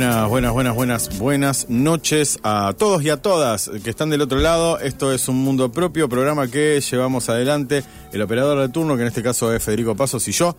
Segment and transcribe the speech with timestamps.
[0.00, 4.38] Buenas, buenas, buenas, buenas, buenas noches a todos y a todas que están del otro
[4.38, 4.78] lado.
[4.80, 9.08] Esto es un mundo propio, programa que llevamos adelante el operador de turno, que en
[9.08, 10.56] este caso es Federico Pasos y yo,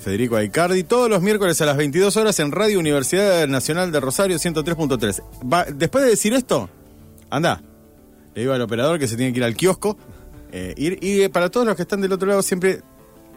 [0.00, 4.38] Federico Aicardi, todos los miércoles a las 22 horas en Radio Universidad Nacional de Rosario
[4.38, 5.22] 103.3.
[5.52, 6.70] Va- Después de decir esto,
[7.28, 7.60] anda,
[8.34, 9.98] le digo al operador que se tiene que ir al kiosco.
[10.50, 12.80] eh, y eh, para todos los que están del otro lado siempre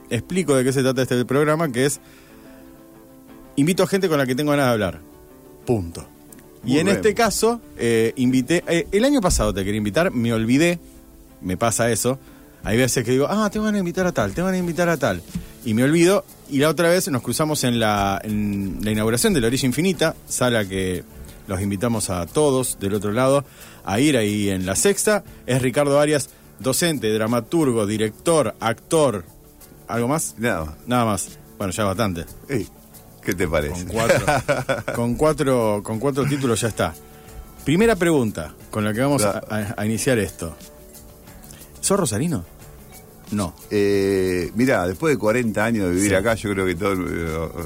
[0.09, 2.00] explico de qué se trata este programa, que es
[3.57, 5.10] invito a gente con la que tengo ganas de hablar.
[5.66, 6.05] Punto.
[6.63, 6.97] Y en bien.
[6.97, 8.63] este caso, eh, invité.
[8.67, 10.79] eh, el año pasado te quería invitar, me olvidé,
[11.41, 12.19] me pasa eso.
[12.63, 14.88] Hay veces que digo, ah, te van a invitar a tal, te van a invitar
[14.89, 15.23] a tal.
[15.66, 16.23] Y me olvido.
[16.50, 20.16] Y la otra vez nos cruzamos en la, en la inauguración de la Orilla Infinita,
[20.27, 21.03] sala que
[21.47, 23.44] los invitamos a todos del otro lado
[23.83, 25.23] a ir ahí en la sexta.
[25.47, 26.29] Es Ricardo Arias,
[26.59, 29.25] docente, dramaturgo, director, actor.
[29.88, 30.35] ¿Algo más?
[30.38, 30.75] Nada más.
[30.85, 31.39] Nada más.
[31.57, 32.25] Bueno, ya bastante.
[32.47, 32.67] Ey,
[33.23, 33.85] ¿Qué te parece?
[33.85, 34.25] Con cuatro,
[34.95, 36.93] con cuatro, con cuatro títulos ya está.
[37.63, 40.55] Primera pregunta con la que vamos a, a- a iniciar esto.
[41.79, 42.43] ¿Sos rosarino?
[43.31, 43.53] No.
[43.69, 46.15] Eh, mira, después de 40 años de vivir Sí.
[46.15, 46.93] acá, yo creo que todo.
[47.07, 47.65] eh,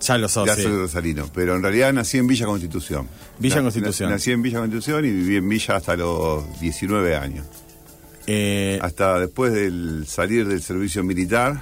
[0.00, 0.62] Ya lo sos, ya sí.
[0.62, 1.28] soy rosarino.
[1.34, 3.06] Pero en realidad nací en Villa Constitución.
[3.38, 4.08] Villa Constitución.
[4.10, 7.46] na- Nací en Villa Constitución y viví en Villa hasta los 19 años.
[8.26, 11.60] Eh, Hasta después del salir del servicio militar,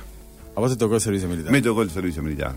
[0.57, 1.53] a vos te tocó el servicio militar.
[1.53, 2.55] me tocó el servicio militar.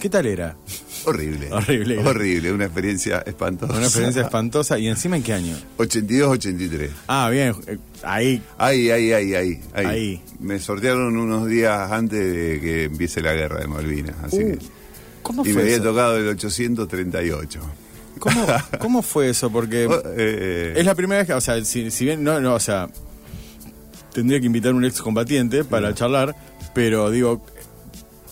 [0.00, 0.56] ¿Qué tal era?
[1.04, 1.48] Horrible.
[1.52, 1.98] Horrible.
[1.98, 3.72] Horrible, una experiencia espantosa.
[3.74, 4.78] Una experiencia espantosa.
[4.78, 5.56] ¿Y encima en qué año?
[5.78, 6.90] 82-83.
[7.06, 7.54] Ah, bien.
[8.02, 8.42] ahí.
[8.58, 9.86] Ahí, ahí, ahí, ahí, ahí.
[9.86, 10.22] Ahí.
[10.40, 14.16] Me sortearon unos días antes de que empiece la guerra de Malvinas.
[14.22, 14.58] Así Uh, que.
[15.22, 15.84] ¿Cómo Y me fue había eso?
[15.84, 17.60] tocado el 838.
[18.18, 18.46] ¿Cómo,
[18.80, 19.50] cómo fue eso?
[19.50, 22.54] Porque Oh, eh, es la primera vez que, o sea, si, si bien no, no,
[22.54, 22.88] o sea,
[24.12, 26.34] tendría que invitar a un excombatiente para charlar,
[26.74, 27.44] pero digo,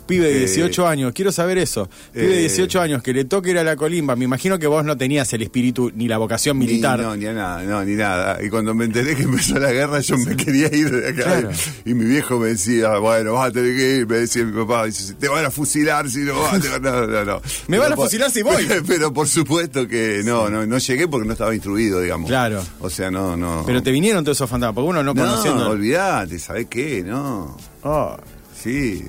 [0.06, 1.88] pibe de Eh, 18 años, quiero saber eso.
[2.12, 4.66] Pibe de eh, 18 años que le toque ir a la colimba, me imagino que
[4.66, 6.98] vos no tenías el espíritu ni la vocación militar.
[6.98, 8.38] Ni, no, ni nada, no, ni nada.
[8.42, 11.22] Y cuando me enteré que empezó la guerra, yo me quería ir de acá.
[11.24, 11.50] Claro.
[11.84, 14.06] Y mi viejo me decía, bueno, vas a tener que ir.
[14.06, 14.84] Me decía mi papá,
[15.18, 16.62] te van a fusilar si no vas.
[16.80, 17.40] No, no, no.
[17.68, 18.66] Me van a fusilar si voy.
[18.86, 22.28] Pero por supuesto que no, no, no llegué porque no estaba instruido, digamos.
[22.28, 22.62] Claro.
[22.80, 23.62] O sea, no, no.
[23.66, 25.68] Pero te vinieron todos esos fantasmas, porque uno no, no, conociendo.
[25.70, 27.02] olvidate, ¿sabés qué?
[27.04, 27.56] No.
[27.82, 28.16] Oh,
[28.64, 29.04] Sí.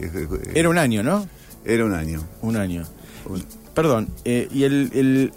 [0.54, 1.28] era un año, ¿no?
[1.66, 2.24] Era un año.
[2.42, 2.84] Un año.
[3.74, 5.32] Perdón, eh, y el, el-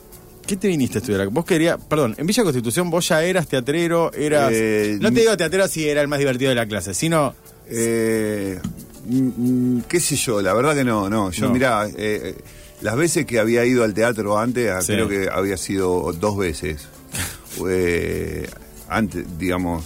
[0.46, 1.28] ¿Qué te viniste a estudiar?
[1.28, 4.50] Vos querías, perdón, en Villa Constitución vos ya eras teatrero, eras...
[4.54, 7.34] Eh, no te digo teatrero si era el más divertido de la clase, sino...
[7.68, 8.58] Eh,
[9.88, 11.30] qué sé yo, la verdad que no, no.
[11.32, 11.52] Yo No.
[11.52, 12.34] mirá, eh, eh,
[12.80, 14.92] las veces que había ido al teatro antes, Sí.
[14.94, 16.88] creo que había sido dos veces.
[18.88, 19.84] Antes, digamos,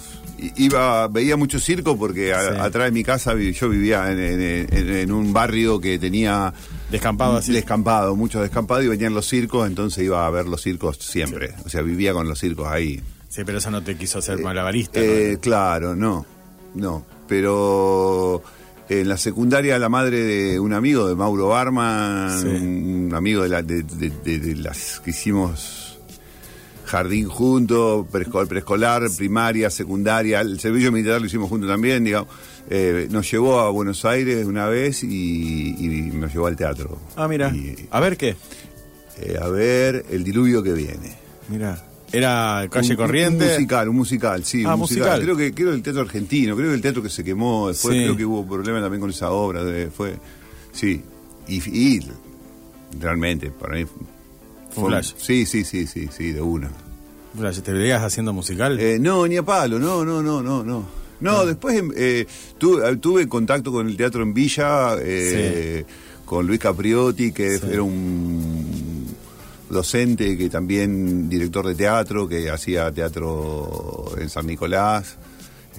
[0.56, 2.58] iba, veía mucho circo porque a- Sí.
[2.60, 4.40] atrás de mi casa yo vivía en, en-
[4.74, 6.52] en- en un barrio que tenía
[6.90, 7.52] Descampado así.
[7.52, 11.54] descampado, mucho descampado y venían los circos, entonces iba a ver los circos siempre.
[11.64, 13.00] O sea, vivía con los circos ahí.
[13.28, 15.00] Sí, pero eso no te quiso hacer malabarista.
[15.00, 15.40] Eh, ¿no?
[15.40, 16.26] Claro, no,
[16.74, 17.04] no.
[17.28, 18.42] Pero
[18.88, 22.46] en la secundaria la madre de un amigo de Mauro Barman, Sí.
[22.46, 25.91] un amigo de, la- de- de- de- de las que hicimos
[26.92, 32.28] jardín juntos, preescolar, preescolar, primaria, secundaria, el servicio militar lo hicimos juntos también, digamos.
[32.68, 36.98] eh, nos llevó a Buenos Aires una vez y, y nos llevó al teatro.
[37.16, 37.48] Ah, mira.
[37.54, 38.36] Y, A ver qué.
[39.20, 41.16] eh, a ver el diluvio que viene.
[41.48, 41.82] Mira.
[42.12, 43.44] Era calle Un- corriente.
[43.46, 44.64] Un musical, un musical, sí.
[44.66, 45.22] Ah, un musical.
[45.22, 48.02] Creo que creo el teatro argentino, creo que el teatro que se quemó, después Sí.
[48.04, 49.64] creo que hubo problemas también con esa obra.
[49.64, 50.16] de- fue,
[50.72, 51.00] sí.
[51.48, 52.00] Y, y
[53.00, 53.86] realmente, para mí.
[54.74, 55.12] Fue un flash.
[55.18, 56.70] Sí, sí, sí, sí, sí, de una.
[57.64, 58.78] ¿Te veías haciendo musical?
[58.78, 60.86] Eh, no, ni a palo, no, no, no, no, no.
[61.20, 61.44] No, Ah.
[61.46, 62.26] después em, eh,
[62.58, 65.84] tuve, tuve contacto con el teatro en Villa, eh,
[66.24, 67.66] con Luis Capriotti, que Sí.
[67.70, 69.06] era un
[69.70, 75.16] docente, que también director de teatro, que hacía teatro en San Nicolás.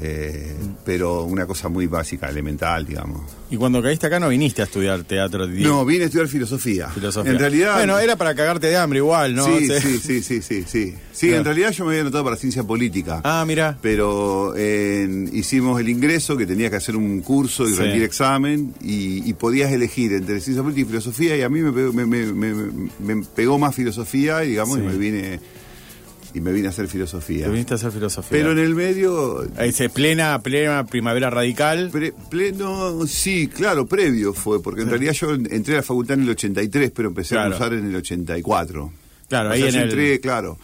[0.01, 3.22] Eh, pero una cosa muy básica, elemental, digamos.
[3.51, 5.45] Y cuando caíste acá no viniste a estudiar teatro.
[5.48, 6.90] No, vine a estudiar filosofía.
[6.90, 7.31] Filosofía.
[7.31, 7.75] En realidad.
[7.75, 9.45] Bueno, era para cagarte de hambre igual, ¿no?
[9.45, 10.95] Sí, sí, sí, sí, sí, sí.
[11.12, 11.38] Sí, Claro.
[11.42, 13.22] en realidad yo me había anotado para ciencia política.
[13.24, 13.78] Ah, mira.
[13.84, 17.75] Pero eh, hicimos el ingreso, que tenía que hacer un curso y Sí.
[17.80, 21.72] rendir examen, y, y podías elegir entre ciencia política y filosofía, y a mí me
[21.72, 24.84] pegó, me, me- me- me pegó más filosofía, digamos, Sí.
[24.84, 25.39] y me vine
[26.33, 27.45] y me vine a hacer filosofía.
[27.45, 28.30] Te viniste a hacer filosofía.
[28.31, 31.89] Pero en el medio, Ahí dice plena, plena primavera radical.
[31.91, 36.24] pre- pleno, sí, claro, previo fue, porque en realidad yo entré a la facultad en
[36.24, 37.56] el 83, pero empecé Claro.
[37.56, 38.91] a cursar en el 84.
[39.30, 40.57] Claro, O ahí sea, en yo el- entré, claro.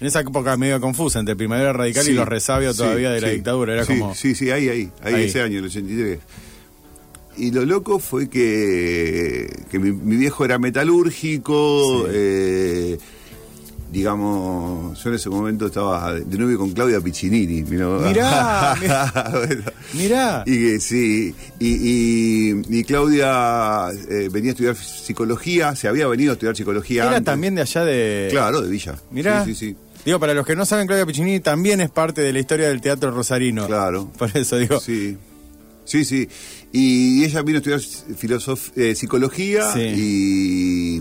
[0.00, 3.28] En esa época medio confusa entre primavera radical y los resabios sí, todavía de la
[3.28, 3.34] sí.
[3.36, 3.72] dictadura.
[3.72, 4.14] Era como.
[4.14, 5.24] Sí, sí, ahí, ahí, ahí, Ahí.
[5.24, 6.18] ese año, el 83.
[7.38, 12.12] Y lo loco fue que, que mi, mi viejo era metalúrgico, Sí.
[12.14, 12.98] eh,
[13.92, 17.62] digamos, yo en ese momento estaba de novio con Claudia Piccinini.
[17.62, 19.34] Mirá, Mirá,
[19.94, 20.42] mirá.
[20.46, 26.32] Y que sí, y, y- y Claudia eh, venía a estudiar psicología, se había venido
[26.32, 27.04] a estudiar psicología.
[27.04, 27.24] Era antes.
[27.24, 28.28] también de allá de.
[28.30, 28.96] Claro, de Villa.
[29.10, 29.44] Mirá.
[29.44, 29.76] Sí, sí, sí.
[30.04, 32.80] Digo, para los que no saben, Claudia Piccinini también es parte de la historia del
[32.80, 33.66] teatro rosarino.
[33.66, 34.10] Claro.
[34.18, 34.78] Por eso digo.
[34.80, 35.16] Sí,
[35.84, 36.28] sí, sí.
[36.72, 39.80] Y ella vino a estudiar filosof- eh, psicología Sí.
[39.80, 41.00] y,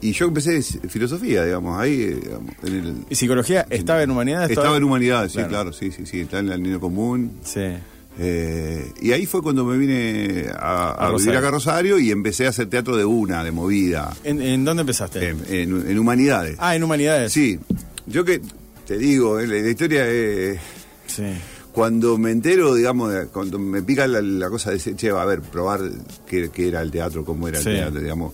[0.00, 2.94] y yo empecé filosofía, digamos, ahí, eh, digamos, en el...
[3.10, 4.50] ¿Y psicología estaba en humanidades?
[4.50, 5.72] Estaba en humanidades, sí, Claro.
[5.72, 7.32] sí, sí, sí, está en la línea común.
[7.44, 7.60] Sí.
[8.20, 12.10] Eh, y ahí fue cuando me vine a, A a vivir acá a Rosario y
[12.10, 15.28] empecé a hacer teatro de una, de movida, ¿En, en dónde empezaste?
[15.28, 16.56] en, en- en humanidades.
[16.58, 17.32] ah, en humanidades.
[17.32, 17.60] Sí,
[18.06, 18.40] yo que
[18.86, 20.58] te digo, eh, la, la historia es...
[21.06, 21.22] Sí.
[21.70, 25.22] Cuando me entero, digamos, de- cuando me pica la, la cosa de decir, che, va
[25.22, 25.80] a ver, probar
[26.26, 27.68] qué, qué era el teatro, cómo era Sí.
[27.70, 28.32] el teatro, digamos.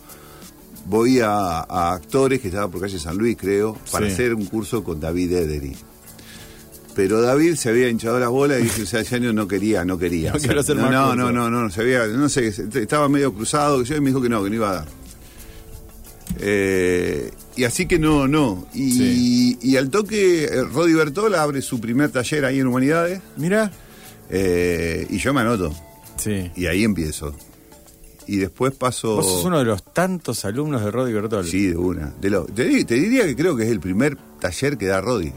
[0.87, 4.13] Voy a, a actores que estaba por calle San Luis, creo, para Sí.
[4.13, 5.75] hacer un curso con David Edery.
[6.95, 9.85] Pero David se había hinchado las bolas y dice, o sea, ese año no quería,
[9.85, 10.31] no quería.
[10.31, 13.97] No hacer no, no, no, no, no, se había, no sé, estaba medio cruzado, yo
[13.97, 14.89] y me dijo que no, que no iba a dar.
[16.41, 18.67] Eh, y así que no, no.
[18.75, 19.59] Y, Sí.
[19.63, 23.21] y al toque, eh, Rodi Bertola abre su primer taller ahí en Humanidades.
[23.37, 23.71] Mira.
[24.31, 25.73] Eh, y yo me anoto.
[26.17, 26.51] Sí.
[26.57, 27.35] Y ahí empiezo.
[28.27, 29.17] Y después paso.
[29.17, 31.47] Vos sos uno de los tantos alumnos de Rodi Bertol.
[31.47, 32.13] Sí, de una.
[32.21, 35.01] De lo- te, di- te diría que creo que es el primer taller que da
[35.01, 35.33] Rodi.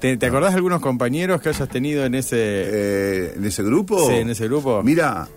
[0.00, 2.36] ¿Te, te acordás de algunos compañeros que hayas tenido en ese.
[2.38, 4.06] Eh, ¿En ese grupo?
[4.08, 4.82] Sí, en ese grupo.
[4.82, 5.28] Mira,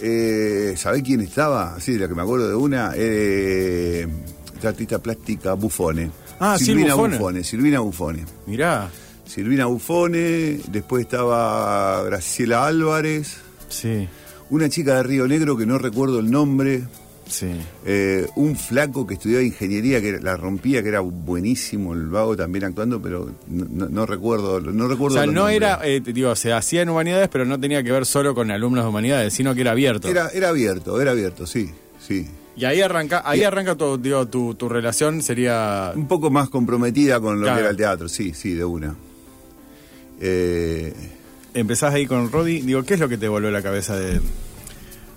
[0.00, 1.80] eh, ¿sabés quién estaba?
[1.80, 2.92] Sí, de la que me acuerdo de una.
[2.94, 4.06] Eh,
[4.54, 6.10] esta artista plástica Bufone.
[6.38, 7.42] Ah, sí, Silvina Buffone.
[7.42, 8.24] Silvina Bufone.
[8.46, 8.88] Mirá.
[9.24, 10.60] Silvina Bufone.
[10.70, 13.38] Después estaba Graciela Álvarez.
[13.68, 14.06] Sí,
[14.50, 16.84] Una chica de Río Negro que no recuerdo el nombre.
[17.28, 17.48] sí.
[17.84, 22.64] Eh, un flaco que estudiaba ingeniería que la rompía, que era buenísimo, el vago también
[22.64, 25.16] actuando, pero no, no- no recuerdo, no O recuerdo.
[25.16, 25.56] sea, no nombres.
[25.56, 28.84] era, eh, digo, se hacía en humanidades, pero no tenía que ver solo con alumnos
[28.84, 30.06] de humanidades, sino que era abierto.
[30.08, 32.26] Era, era abierto, era abierto, sí, sí.
[32.56, 35.92] Y ahí arranca, ahí arranca tu, digo, tu, tu relación sería.
[35.96, 37.56] Un poco más comprometida con lo Claro.
[37.56, 38.94] que era el teatro, sí, sí, de una.
[40.20, 40.94] Eh,
[41.56, 44.20] Empezás ahí con Rodi, digo, ¿qué es lo que te volvió a la cabeza de.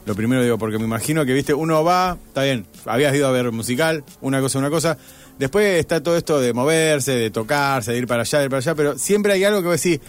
[0.05, 3.31] Lo primero digo, porque me imagino que, viste, uno va, está bien, habías ido a
[3.31, 4.98] ver musical, una cosa, una cosa.
[5.38, 8.60] Después está todo esto de moverse, de tocarse, de ir para allá, de ir para
[8.60, 10.00] allá, pero siempre hay algo que vos decís,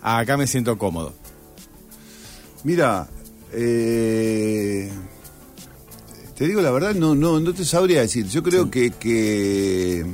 [0.00, 1.12] "Ah, acá me siento cómodo.
[2.62, 3.08] mira,
[3.52, 4.90] eh,
[6.36, 8.26] te digo la verdad, no, no, no te sabría decir.
[8.28, 10.06] Yo creo que, que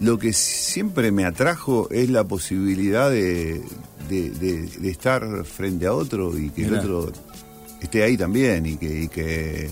[0.00, 3.62] lo que siempre me atrajo es la posibilidad de,
[4.08, 6.80] de- de- de estar frente a otro y que Mirá.
[6.82, 7.12] el otro
[7.80, 9.70] esté ahí también y que, y que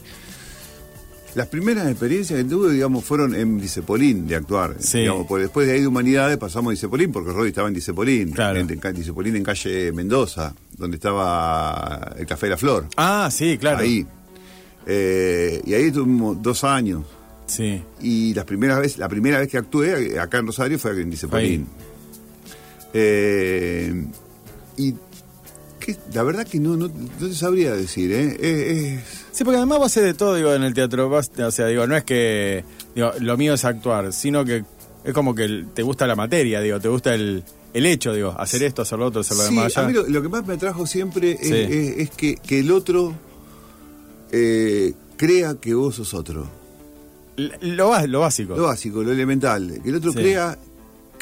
[1.34, 4.76] las primeras experiencias que tuve, digamos, fueron en Dicepolín de actuar.
[4.80, 4.98] Sí.
[4.98, 8.32] Digamos, porque después de ahí de Humanidades pasamos a Dicepolín, porque Roy estaba en Dicepolín.
[8.32, 8.58] Claro.
[8.60, 12.86] En, Dicepolín en calle Mendoza, donde estaba el Café de la Flor.
[12.98, 13.78] Ah, sí, claro.
[13.78, 14.06] Ahí.
[14.86, 17.04] Eh, y ahí estuvimos dos años.
[17.46, 17.82] Sí.
[18.02, 21.66] Y las primeras veces, la primera vez que actué acá en Rosario fue en Dicepolín.
[22.94, 24.04] Eh,
[24.76, 24.94] y
[25.80, 28.36] que, la verdad que no, no, no te sabría decir, ¿eh?
[28.40, 29.00] Es- es-
[29.32, 31.08] Sí, porque además vos haces de todo, digo, en el teatro.
[31.08, 34.64] Vas- o sea, digo, no es que digo, lo mío es actuar, sino que
[35.04, 38.62] es como que te gusta la materia, digo, te gusta el, el hecho, digo, hacer
[38.62, 39.88] esto, hacer lo otro, hacer lo Sí, demás a allá.
[39.88, 41.54] mí lo, lo que más me atrajo siempre es, Sí.
[41.54, 43.14] es- es que, que el otro
[44.30, 46.46] eh, crea que vos sos otro.
[47.36, 48.54] Lo, lo básico.
[48.56, 49.80] Lo básico, lo elemental.
[49.82, 50.18] Que el otro Sí.
[50.18, 50.58] crea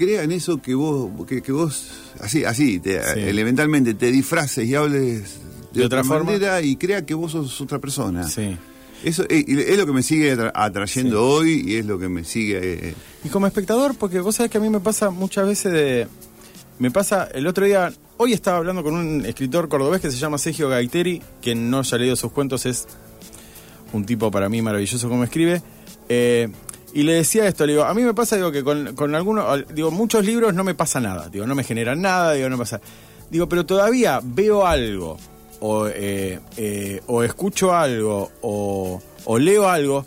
[0.04, 1.90] crea en eso que vos, que, que vos,
[2.21, 3.21] así, así, te- Sí.
[3.21, 5.38] elementalmente te disfraces y hables
[5.73, 6.25] de, De otra otra, forma.
[6.33, 8.26] manera y crea que vos sos otra persona.
[8.28, 8.57] Sí.
[9.04, 12.09] Eso es, y es lo que me sigue atra- atrayendo hoy y es lo que
[12.09, 12.59] me sigue...
[12.90, 16.07] eh, Y como espectador, porque vos sabés que a mí me pasa muchas veces de,
[16.78, 20.37] Me pasa, el otro día, hoy estaba hablando con un escritor cordobés que se llama
[20.38, 22.87] Sergio Gaiteri, quien no haya leído sus cuentos es
[23.92, 25.62] un tipo para mí maravilloso como escribe.
[26.09, 26.49] Eh,
[26.92, 29.64] y le decía esto, le digo, a mí me pasa, digo, que con, con algunos,
[29.75, 32.80] digo, muchos libros no me pasa nada, digo, no me generan nada, digo, no pasa.
[33.30, 35.16] Digo, pero todavía veo algo,
[35.61, 40.04] o, eh, eh, o escucho algo, o, o leo algo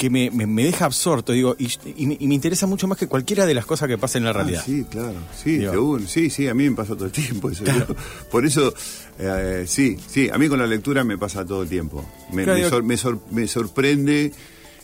[0.00, 2.96] que me, me, me deja absorto, digo, y, y, me, y, me interesa mucho más
[2.96, 4.62] que cualquiera de las cosas que pasan en la ah, realidad.
[4.64, 7.50] Sí, claro, sí, digo, sí, sí, a mí me pasa todo el tiempo.
[7.50, 7.94] Eso, claro.
[8.30, 8.72] Por eso,
[9.18, 12.02] eh, sí, sí, a mí con la lectura me pasa todo el tiempo.
[12.32, 14.32] Me, claro, me, sor, me, sor, me sorprende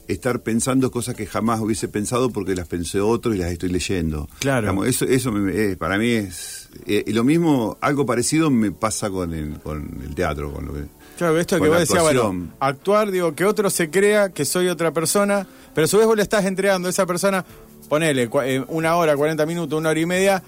[0.09, 4.29] estar pensando cosas que jamás hubiese pensado porque las pensé otro y las estoy leyendo.
[4.39, 4.63] Claro.
[4.63, 6.69] Digamos, eso eso me, eh, para mí es...
[6.87, 10.75] Eh, y lo mismo, algo parecido me pasa con el, con el teatro, con lo
[10.75, 10.85] que...
[11.17, 14.93] Claro, esto que vos decías, bueno, actuar, digo, que otro se crea que soy otra
[14.93, 17.43] persona, pero a su vez vos le estás entregando a esa persona,
[17.89, 20.43] ponele, eh, una hora, 40 minutos, una hora y media,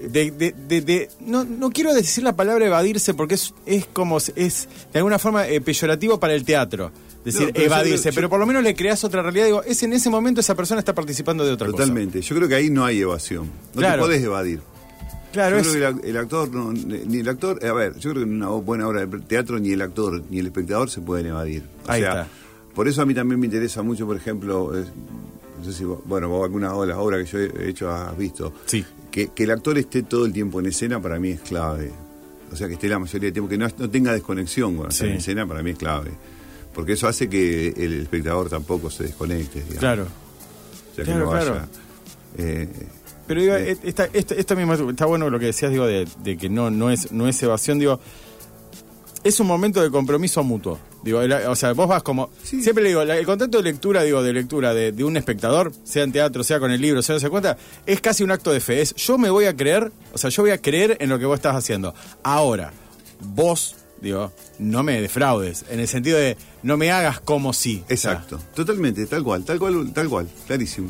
[0.00, 4.18] de, de, de, de, no, no quiero decir la palabra evadirse porque es, es como,
[4.18, 6.90] es de alguna forma eh, peyorativo para el teatro.
[7.26, 9.46] Decir, no, pero evadirse, yo, pero por lo menos le creas otra realidad.
[9.46, 12.20] Digo, es en ese momento esa persona está participando de otra Totalmente.
[12.20, 12.28] cosa.
[12.30, 13.50] Yo creo que ahí no hay evasión.
[13.74, 14.02] No claro.
[14.04, 14.60] te podés evadir.
[15.32, 18.30] Claro, yo creo que el, actor, no, ni el actor, a ver, yo creo que
[18.30, 21.64] en una buena obra de teatro ni el actor ni el espectador se pueden evadir.
[21.84, 22.28] O ahí sea, está.
[22.76, 24.84] por eso a mí también me interesa mucho, por ejemplo, eh,
[25.58, 28.16] no sé si, vos, bueno, vos algunas de las obras que yo he hecho has
[28.16, 28.84] visto, sí.
[29.10, 31.90] que, que, el actor esté todo el tiempo en escena para mí es clave.
[32.52, 35.06] O sea, que esté la mayoría del tiempo, que no, no tenga desconexión cuando sí.
[35.06, 36.12] en escena para mí es clave.
[36.76, 39.60] Porque eso hace que el espectador tampoco se desconecte.
[39.60, 39.78] Digamos.
[39.78, 40.02] Claro.
[40.02, 41.68] O sea, claro, que no vaya, claro.
[42.36, 42.68] Eh,
[43.26, 46.36] pero digo, eh, esta, esta, esta, misma, está bueno lo que decías, digo, de, de,
[46.36, 47.98] que no, no es, no es evasión, digo,
[49.24, 50.78] es un momento de compromiso mutuo.
[51.02, 52.28] Digo, o sea, vos vas como.
[52.42, 52.62] Sí.
[52.62, 55.72] Siempre le digo, la, el contacto de lectura, digo, de lectura de, de, un espectador,
[55.82, 57.56] sea en teatro, sea con el libro, sea no se cuenta,
[57.86, 58.82] es casi un acto de fe.
[58.82, 61.24] Es yo me voy a creer, o sea, yo voy a creer en lo que
[61.24, 61.94] vos estás haciendo.
[62.22, 62.70] Ahora,
[63.20, 67.82] vos, digo, no me defraudes, en el sentido de no me hagas como si.
[67.88, 70.88] Exacto, o sea, totalmente, tal cual, tal cual, tal cual, clarísimo.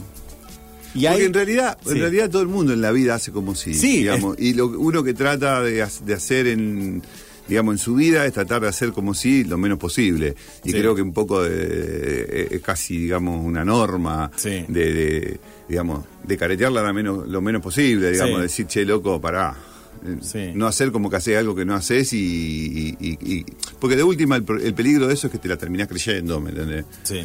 [0.94, 1.90] Y Porque hay, en realidad, sí.
[1.90, 4.44] en realidad todo el mundo en la vida hace como si, sí, digamos, es...
[4.44, 7.02] y lo, uno que trata de, de, hacer en,
[7.48, 10.34] digamos, en su vida es tratar de hacer como si lo menos posible.
[10.64, 10.78] Y sí.
[10.78, 14.64] creo que un poco de, es casi, digamos, una norma sí.
[14.68, 19.54] de, de, digamos, de caretearla lo menos, lo menos posible, digamos, decir, che, loco, pará.
[20.22, 20.52] Sí.
[20.54, 23.46] No hacer como que haces algo que no haces y, y, y, y,
[23.80, 26.50] Porque de última el, el, peligro de eso es que te la terminás creyendo, ¿me
[26.50, 26.84] entendés?
[27.02, 27.24] Sí.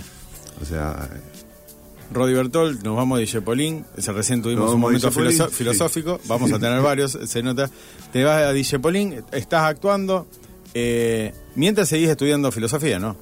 [0.61, 1.09] O sea...
[2.13, 6.27] Rodi Bertol, nos vamos de Dijepolín, recién tuvimos un momento filosófico, sí.
[6.27, 7.69] vamos a tener varios, se nota.
[8.11, 10.27] Te vas a Dijepolín, estás actuando,
[10.73, 13.15] eh, mientras seguís estudiando filosofía, ¿no?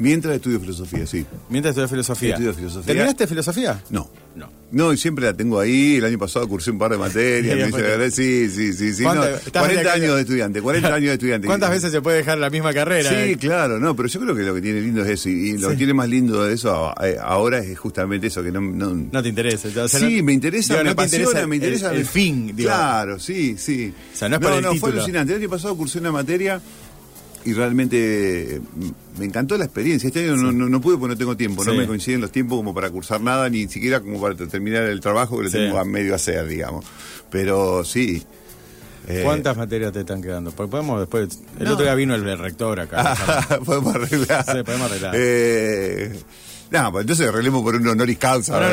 [0.00, 1.26] Mientras estudio filosofía, sí.
[1.50, 2.30] Mientras estudio filosofía.
[2.30, 2.86] Estudio filosofía.
[2.86, 3.82] ¿Terminaste filosofía?
[3.90, 4.10] No.
[4.34, 4.48] No.
[4.72, 5.96] No, y siempre la tengo ahí.
[5.96, 7.70] El año pasado cursé un par de materias.
[7.70, 8.94] me sí, sí, sí.
[8.94, 11.46] sí no, 40 años de estudiante, 40 años de estudiante.
[11.46, 13.10] ¿Cuántas veces se puede dejar la misma carrera?
[13.10, 13.36] Sí, eh?
[13.38, 15.28] claro, no, pero yo creo que lo que tiene lindo es eso.
[15.28, 15.72] Y, lo sí.
[15.72, 18.62] que tiene más lindo de eso eh, ahora es justamente eso, que no...
[18.62, 19.68] No, no te interesa.
[19.68, 21.92] O sea, sí, no, me interesa, digo, me no apasiona, interesa me interesa.
[21.92, 22.68] El, el fin, digo.
[22.70, 23.92] Claro, sí, sí.
[24.14, 24.92] O sea, no es para el no, título.
[24.92, 25.34] fue alucinante.
[25.34, 26.62] El año pasado cursé una materia
[27.44, 28.60] y realmente
[29.18, 30.08] me encantó la experiencia.
[30.08, 30.42] Este año sí.
[30.42, 31.70] no, no, no, pude porque no tengo tiempo, sí.
[31.70, 35.00] no me coinciden los tiempos como para cursar nada, ni siquiera como para terminar el
[35.00, 35.58] trabajo que lo sí.
[35.58, 36.84] tengo a medio hacer, digamos.
[37.30, 38.22] Pero sí.
[39.08, 40.50] Eh, ¿Cuántas materias te están quedando?
[40.52, 41.40] Porque podemos después.
[41.58, 41.72] El no.
[41.72, 43.58] otro día vino el rector acá.
[43.64, 44.44] podemos arreglar.
[44.44, 45.14] Sí, podemos arreglar.
[45.16, 46.12] Eh,
[46.70, 48.60] no, pues entonces arreglemos por un honoris causa.
[48.60, 48.68] No,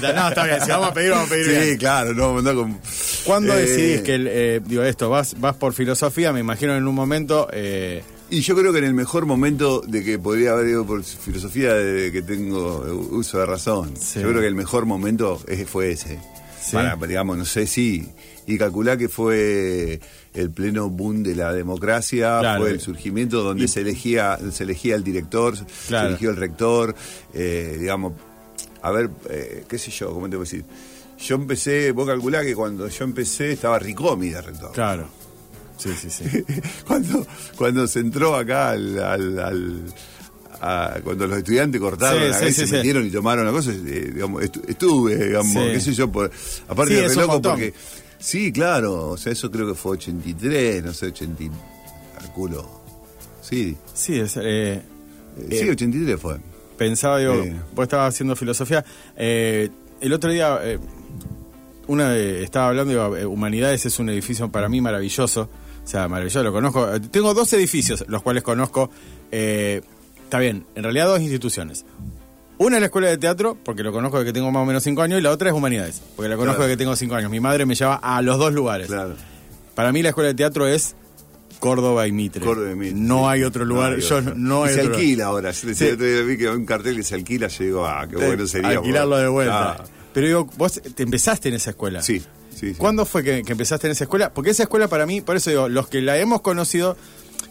[0.00, 0.60] no, no, está bien.
[0.60, 1.46] Si vamos a pedir, vamos a pedir.
[1.46, 1.76] Sí, bien.
[1.78, 2.14] claro.
[2.14, 2.78] No, no con...
[3.24, 3.62] ¿Cuándo eh...
[3.62, 6.32] decidís que, el, eh, digo, esto, vas, vas por filosofía?
[6.32, 7.48] Me imagino en un momento.
[7.52, 8.04] Eh...
[8.30, 11.74] Y yo creo que en el mejor momento de que podría haber ido por filosofía,
[11.74, 13.94] de que tengo uso de razón.
[13.96, 14.20] Sí.
[14.20, 16.20] Yo creo que el mejor momento fue ese.
[16.60, 16.72] Sí.
[16.72, 18.08] Para, digamos, no sé si.
[18.46, 20.00] Y calculá que fue
[20.36, 22.60] el pleno boom de la democracia, claro.
[22.60, 23.68] fue el surgimiento donde y...
[23.68, 25.54] se elegía se elegía el director,
[25.88, 26.06] claro.
[26.06, 26.94] se eligió el rector,
[27.34, 28.12] eh, digamos,
[28.82, 30.64] a ver, eh, qué sé yo, ¿cómo te voy a decir?
[31.18, 34.72] Yo empecé, vos calculá que cuando yo empecé estaba Ricomi de rector.
[34.72, 35.08] Claro.
[35.78, 36.24] Sí, sí, sí.
[36.86, 37.26] cuando,
[37.56, 39.94] cuando se entró acá al, al, al
[40.60, 44.10] a, cuando los estudiantes cortaron sí, la sí, se metieron y tomaron la cosa, eh,
[44.14, 46.30] digamos, estuve, digamos, qué sé yo, por,
[46.68, 47.74] aparte de re loco porque
[48.18, 51.44] Sí, claro, o sea, eso creo que fue 83, no sé, 80,
[52.18, 52.68] calculo.
[53.42, 53.76] Sí.
[53.94, 54.82] Sí, es, eh,
[55.50, 56.38] sí, 83 fue.
[56.76, 57.54] Pensaba, digo, eh.
[57.74, 58.84] vos estabas haciendo filosofía.
[59.16, 59.70] Eh,
[60.00, 60.78] el otro día, eh,
[61.86, 65.48] una estaba hablando, digo, Humanidades es un edificio para mí maravilloso.
[65.84, 67.00] O sea, maravilloso, lo conozco.
[67.10, 68.90] Tengo dos edificios, los cuales conozco.
[69.30, 71.84] está bien, en realidad dos instituciones.
[72.58, 74.82] Una es la escuela de teatro, porque lo conozco desde que tengo más o menos
[74.82, 76.68] cinco años, y la otra es humanidades, porque la conozco Claro.
[76.68, 77.30] desde que tengo cinco años.
[77.30, 78.86] Mi madre me lleva a los dos lugares.
[78.86, 79.14] Claro.
[79.74, 80.94] Para mí la escuela de teatro es
[81.60, 82.40] Córdoba y Mitre.
[82.44, 83.94] Córdoba y Mitre, No hay otro lugar.
[83.94, 85.50] hay yo no Y hay se otro alquila ahora.
[85.50, 85.84] Yo Sí.
[85.84, 88.70] otro día vi que un cartel que se alquila, yo digo, ah, qué bueno sería.
[88.70, 89.70] Alquilarlo de vuelta.
[89.72, 89.84] Ah,
[90.14, 92.00] Pero digo, vos te empezaste en esa escuela.
[92.02, 92.70] sí, sí.
[92.72, 92.74] sí.
[92.74, 94.32] ¿Cuándo fue que, que empezaste en esa escuela?
[94.32, 96.96] Porque esa escuela para mí, por eso digo, los que la hemos conocido,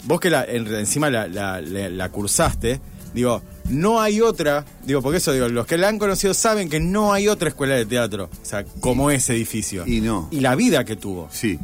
[0.05, 2.79] vos que la, en- encima la, la- la- la cursaste,
[3.13, 6.79] digo, no hay otra, digo, porque eso digo, los que la han conocido saben que
[6.79, 9.84] no hay otra escuela de teatro, o sea, como ese edificio.
[9.88, 10.27] Y no.
[10.31, 11.29] Y la vida que tuvo.
[11.31, 11.60] Sí.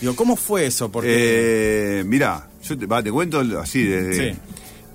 [0.00, 0.90] Digo, ¿cómo fue eso?
[0.90, 4.32] Porque Eh, mirá, yo te, va, te cuento así desde.
[4.34, 4.38] Sí.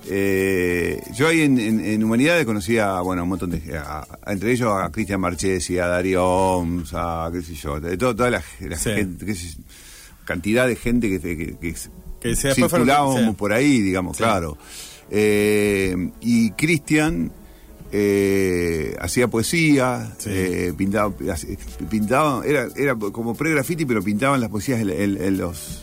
[0.08, 4.51] Eh, yo ahí en, en- en Humanidades conocía, bueno, un montón de a- a- entre
[4.51, 8.44] ellos a Cristian Marchesi, a Darío Oms, a qué sé yo, de todo- toda la,
[8.62, 8.92] la Sí.
[8.92, 9.56] gente, qué sé
[10.25, 11.75] cantidad de gente que, que, que-
[12.20, 14.24] que circulábamos por ahí, digamos, Sí.
[14.24, 14.58] claro.
[15.12, 17.32] Eh, y Cristian
[17.92, 20.30] eh, hacía poesía, Sí.
[20.34, 21.14] eh, pintaba,
[21.90, 25.82] pintaba, era, era como pre-graffiti, pero pintaban las poesías en, en- en los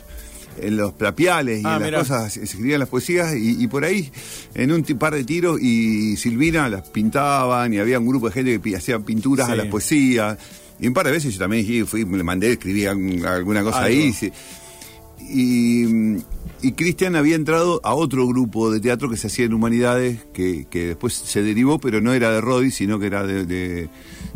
[0.60, 3.84] en los plapiales y Ah, en las cosas, se escribían las poesías y, y por
[3.86, 4.12] ahí
[4.54, 8.60] en un par de tiros y Silvina las pintaban y había un grupo de gente
[8.60, 9.52] que hacía pinturas Sí.
[9.52, 10.36] a las poesías
[10.78, 13.86] y un par de veces yo también fui, le mandé, escribí alguna cosa Algo.
[13.96, 14.12] ahí
[15.20, 16.16] y,
[16.62, 20.66] y Cristian había entrado a otro grupo de teatro que se hacía en Humanidades que,
[20.70, 23.88] que después se derivó pero no era de Rodi sino que era de, de-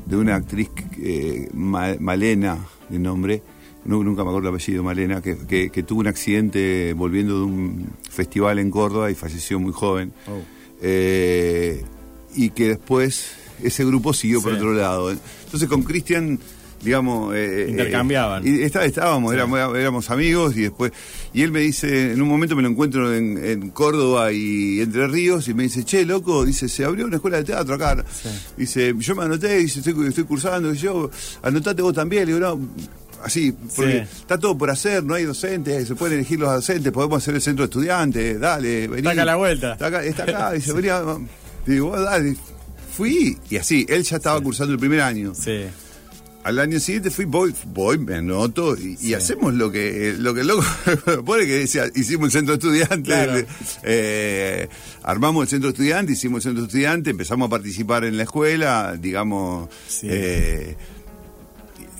[0.06, 0.68] de una actriz
[1.02, 2.58] eh, Ma- Malena
[2.88, 3.42] de nombre
[3.84, 7.44] no, nunca me acuerdo el apellido, Malena, que, que- que tuvo un accidente volviendo de
[7.44, 10.12] un festival en Córdoba y falleció muy joven.
[10.26, 10.40] Oh.
[10.82, 11.84] Eh,
[12.34, 13.30] y que después
[13.62, 15.12] ese grupo siguió por otro lado.
[15.12, 16.40] Entonces con Cristian,
[16.82, 17.34] digamos...
[17.34, 18.46] eh, eh, Intercambiaban.
[18.46, 19.36] y está- estábamos, Sí.
[19.36, 20.92] éramos, éramos amigos y después...
[21.32, 25.06] Y él me dice, en un momento me lo encuentro en, en Córdoba y Entre
[25.06, 28.04] Ríos y me dice, che, loco, dice, se abrió una escuela de teatro acá.
[28.56, 31.10] Dice, yo me anoté, dice, estoy, estoy cursando, y yo,
[31.42, 32.26] anotate vos también.
[32.26, 32.68] Le digo, no,
[33.22, 34.18] así, porque Sí.
[34.20, 37.42] está todo por hacer, no hay docentes, se pueden elegir los docentes, podemos hacer el
[37.42, 38.98] centro de estudiantes, dale, vení.
[38.98, 39.72] Está acá la vuelta.
[39.72, 41.02] Está acá, está acá, dice, vení, a-
[41.66, 42.36] digo, "Bueno, dale.
[42.96, 45.34] Fui, y así, él ya estaba cursando el primer año.
[45.34, 45.64] Sí.
[46.46, 50.42] Al año siguiente fui, voy, voy, me anoto y, y hacemos lo que lo que
[50.42, 50.62] el loco
[51.26, 53.44] pone que decía, hicimos el centro estudiante, Claro.
[53.82, 54.68] eh,
[55.02, 59.68] armamos el centro estudiante, hicimos el centro estudiante, empezamos a participar en la escuela, digamos,
[59.88, 60.06] Sí.
[60.08, 60.76] eh,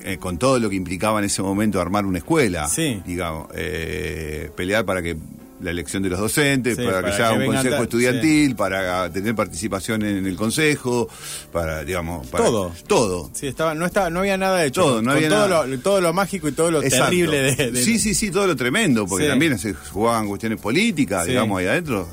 [0.04, 3.02] eh, con todo lo que implicaba en ese momento armar una escuela, Sí.
[3.04, 5.16] digamos, eh, pelear para que
[5.61, 9.35] la elección de los docentes, Sí, para, para que haya un consejo estudiantil, para tener
[9.35, 11.09] participación en el consejo,
[11.53, 12.73] para, digamos, para Todo.
[12.87, 13.31] todo.
[13.33, 14.83] Sí, estaba, no estaba, no había nada hecho.
[14.83, 15.66] Todo, no había todo nada.
[15.66, 17.07] Lo, todo lo mágico y todo lo Exacto.
[17.07, 19.31] terrible de, de- Sí, sí, sí, todo lo tremendo, porque Sí.
[19.31, 22.07] también se jugaban cuestiones políticas, digamos, ahí adentro.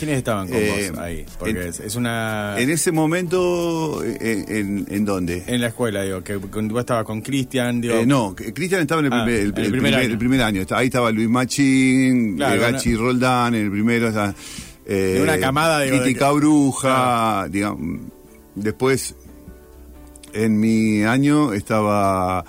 [0.00, 1.24] ¿Quiénes estaban con Eh, vos ahí?
[1.38, 2.54] Porque en- es, una...
[2.58, 5.44] En ese momento, eh, ¿en, en dónde?
[5.46, 7.94] En la escuela, digo, que vos estabas con Cristian, digo...
[7.94, 10.12] Eh, no, Cristian estaba en el Ah, primer, el, en el el primer primer, año.
[10.12, 10.60] el primer año.
[10.62, 14.08] Está- Ahí estaba Luis Machín, Claro, eh, Gachi una- Roldán, en el primero.
[14.08, 14.34] está,
[14.86, 18.00] eh, De una camada, digo, de Crítica que- Bruja, digamos.
[18.54, 19.14] Después,
[20.32, 22.44] en mi año estaba...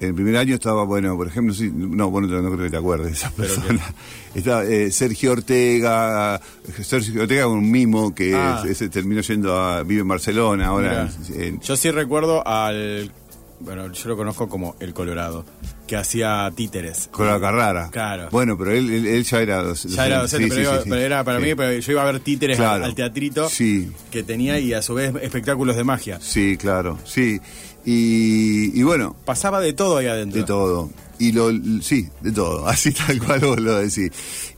[0.00, 2.76] En el primer año estaba, bueno, por ejemplo, sí, no, bueno, no creo que te
[2.76, 3.80] acuerdes de esa persona.
[4.34, 6.40] Estaba eh, Sergio Ortega,
[6.82, 8.62] Sergio Ortega un mimo que Ah.
[8.68, 11.08] ese terminó yendo a, vive en Barcelona ahora.
[11.34, 13.12] En- Yo sí recuerdo al...
[13.60, 15.46] Bueno, yo lo conozco como El Colorado,
[15.86, 17.08] que hacía títeres.
[17.12, 17.88] Con la Carrara.
[17.90, 18.28] Claro.
[18.32, 20.76] Bueno, pero él, él, él ya era doc- Ya era docente, Sí, pero, sí, iba-
[20.78, 20.90] sí, sí.
[20.90, 22.84] pero era para mí, pero yo iba a ver títeres al- Claro.
[22.84, 23.90] al, teatrito Sí.
[24.10, 26.18] que tenía y a su vez espectáculos de magia.
[26.20, 27.40] Sí, claro, sí.
[27.84, 30.40] Y, y bueno, Pasaba de todo ahí adentro.
[30.40, 30.90] de todo.
[31.18, 34.10] Y lo, sí, de todo, así tal cual vos lo decís.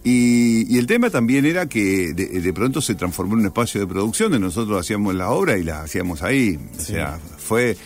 [0.04, 3.80] Y, y el tema también era que de, de pronto se transformó en un espacio
[3.80, 6.58] de producción donde nosotros hacíamos la obra y la hacíamos ahí.
[6.78, 7.76] O sea, fue...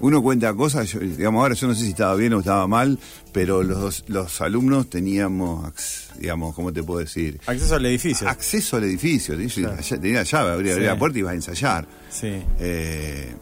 [0.00, 3.00] Uno cuenta cosas, yo- digamos, ahora yo no sé si estaba bien o estaba mal,
[3.32, 5.72] pero los, los alumnos teníamos,
[6.20, 7.40] digamos, ¿cómo te puedo decir?
[7.46, 8.28] Acceso al edificio.
[8.28, 11.88] Acceso al edificio, tenía tenía la llave, abría, abría la puerta y ibas a ensayar.
[12.10, 12.28] sí.
[12.60, 13.34] Eh,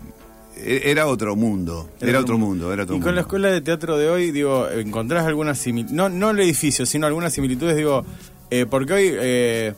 [0.56, 3.06] era otro mundo, era, otro mundo, era otro y mundo.
[3.06, 5.96] con la escuela de teatro de hoy, digo, ¿encontrás algunas similitudes?
[5.96, 8.04] No, no el edificio, sino algunas similitudes, digo,
[8.50, 9.74] eh, porque hoy eh,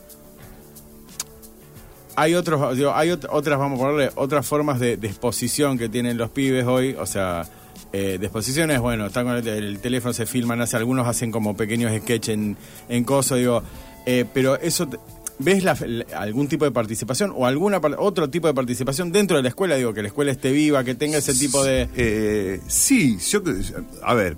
[2.16, 5.88] hay otros, digo, hay ot- otras, vamos a ponerle, otras formas de, de exposición que
[5.88, 7.44] tienen los pibes hoy, o sea,
[7.92, 11.56] eh, de exposiciones, bueno, están con el, el teléfono, se filman, hace, algunos hacen como
[11.56, 12.56] pequeños sketches en,
[12.88, 13.62] en coso, digo,
[14.06, 14.88] eh, pero eso...
[15.40, 15.77] ¿Ves la-
[16.16, 17.46] algún tipo de participación o
[17.81, 19.77] par- otro tipo de participación dentro de la escuela?
[19.77, 21.88] Digo, que la escuela esté viva, que tenga ese tipo de...
[21.96, 23.40] Eh, sí, yo
[24.03, 24.37] a ver,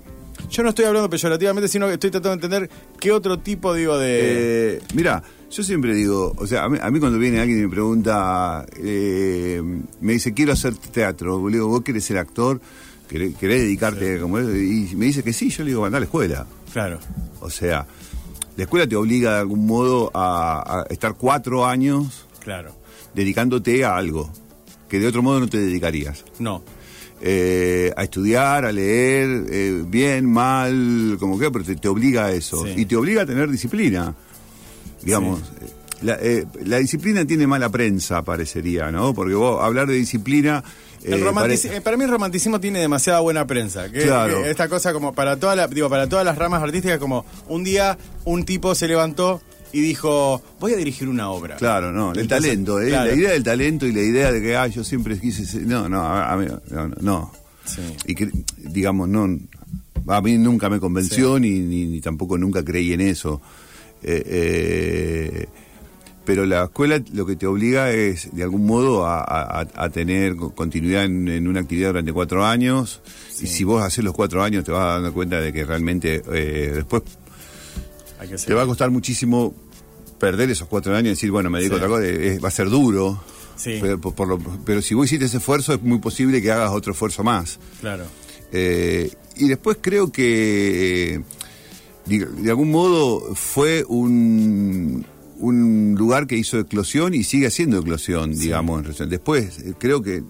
[0.49, 3.97] Yo no estoy hablando peyorativamente, sino que estoy tratando de entender qué otro tipo, digo,
[3.97, 4.75] de...
[4.77, 8.65] eh, mira, Yo siempre digo, o sea, a mí, cuando viene alguien y me pregunta,
[8.77, 9.61] eh,
[9.99, 12.61] me dice, quiero hacer teatro, le digo, ¿vos querés ser actor?
[13.09, 14.55] ¿Querés, dedicarte como eso?
[14.55, 16.45] Y me dice que sí, yo le digo, anda a la escuela.
[16.71, 16.99] Claro.
[17.41, 17.85] O sea,
[18.57, 22.75] la escuela te obliga de algún modo a, estar cuatro años claro.
[23.13, 24.29] dedicándote a algo
[24.89, 26.25] que de otro modo no te dedicarías.
[26.39, 26.63] No.
[27.21, 32.67] Eh, a estudiar, a leer, eh, bien, mal, como que, pero te, obliga a eso.
[32.67, 34.13] Y te obliga a tener disciplina.
[35.01, 35.39] Digamos,
[36.03, 39.13] eh, la, disciplina tiene mala prensa, parecería, ¿no?
[39.13, 40.63] Porque vos hablar de disciplina...
[41.83, 43.89] para mí el romanticismo tiene demasiada buena prensa.
[43.89, 44.45] claro.
[44.45, 47.97] esta cosa como para toda la, digo, para todas las ramas artísticas, como un día
[48.25, 49.41] un tipo se levantó
[49.73, 51.55] y dijo, voy a dirigir una obra.
[51.55, 52.89] Claro, no, el talento, ¿eh?
[52.89, 55.65] la idea del talento y la idea de que, ah, yo siempre quise ser...
[55.65, 57.31] No, no, a mí, no, no.
[58.05, 59.29] Y que, digamos, no,
[60.07, 63.41] a mí nunca me convenció ni, ni, tampoco nunca creí en eso.
[64.03, 65.47] Eh, eh,
[66.31, 71.45] pero la escuela lo que te obliga es, de algún modo, a, tener continuidad en,
[71.45, 73.01] una actividad durante cuatro años.
[73.41, 76.71] Y si vos haces los cuatro años, te vas dando cuenta de que realmente eh,
[76.73, 77.03] después
[78.45, 79.53] te va a costar muchísimo
[80.17, 82.05] perder esos cuatro años y decir, bueno, me dedico a otra cosa,
[82.41, 83.21] va a ser duro.
[84.63, 87.59] Pero, si vos hiciste ese esfuerzo, es muy posible que hagas otro esfuerzo más.
[87.81, 88.05] Claro.
[88.53, 91.23] Eh, y después creo que,
[92.05, 95.05] de, algún modo, fue un,
[95.41, 98.97] un lugar que hizo eclosión y sigue haciendo eclosión, digamos.
[99.09, 100.23] Después, eh, creo que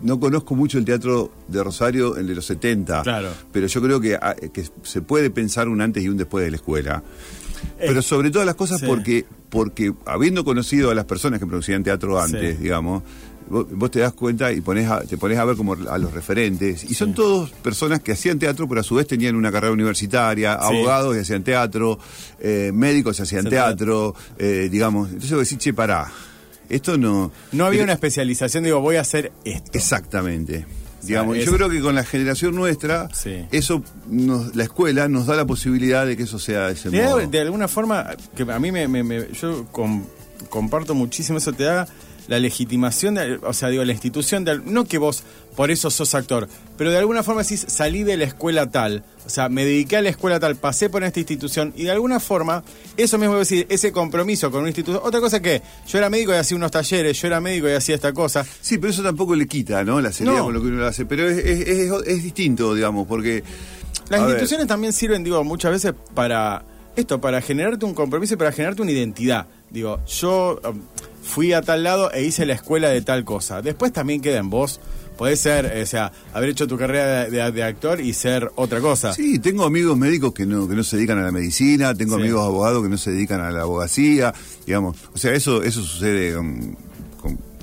[0.00, 3.28] no conozco mucho el teatro de Rosario, el de los 70, claro.
[3.52, 6.50] pero yo creo que, ah, que se puede pensar un antes y un después de
[6.50, 7.02] la escuela.
[7.78, 11.82] Eh, pero sobre todas las cosas porque, porque habiendo conocido a las personas que producían
[11.82, 13.02] teatro antes, digamos,
[13.50, 16.84] vos, te das cuenta y pones te pones a ver como a los referentes.
[16.84, 20.54] Y son todos personas que hacían teatro, pero a su vez tenían una carrera universitaria,
[20.54, 21.98] abogados y hacían teatro,
[22.38, 25.08] eh, médicos y hacían teatro, eh, digamos.
[25.08, 26.10] Entonces vos decís, che, pará
[26.70, 27.32] esto no...
[27.52, 29.72] No había una especialización, digo, voy a hacer esto.
[29.74, 30.64] Exactamente.
[31.02, 33.08] Digamos, yo creo que con la generación nuestra,
[33.50, 33.82] eso
[34.54, 37.26] la escuela nos da la posibilidad de que eso sea de ese modo.
[37.26, 39.66] De alguna forma, que a mí me, yo
[40.48, 41.88] comparto muchísimo eso, te da
[42.30, 45.24] la legitimación, de, o sea, digo, la institución, de, no que vos
[45.56, 49.28] por eso sos actor, pero de alguna forma decís, salí de la escuela tal, o
[49.28, 52.62] sea, me dediqué a la escuela tal, pasé por esta institución, y de alguna forma,
[52.96, 56.36] eso mismo decir, ese compromiso con una institución, otra cosa que yo era médico y
[56.36, 58.46] hacía unos talleres, yo era médico y hacía esta cosa.
[58.60, 60.00] Sí, pero eso tampoco le quita, ¿no?
[60.00, 63.42] La seriedad con lo que uno hace, pero es, es, distinto, digamos, porque...
[64.08, 66.62] Las instituciones también sirven, digo, muchas veces para
[66.94, 69.46] esto, para generarte un compromiso y para generarte una identidad.
[69.70, 70.60] Digo, yo
[71.30, 73.62] fui a tal lado e hice la escuela de tal cosa.
[73.62, 74.80] Después también queda en vos.
[75.16, 79.12] Podés ser, o sea, haber hecho tu carrera de, actor y ser otra cosa.
[79.12, 82.42] Sí, tengo amigos médicos que no, que no se dedican a la medicina, tengo amigos
[82.42, 84.32] abogados que no se dedican a la abogacía,
[84.66, 84.96] digamos.
[85.12, 86.76] O sea, eso, eso sucede con,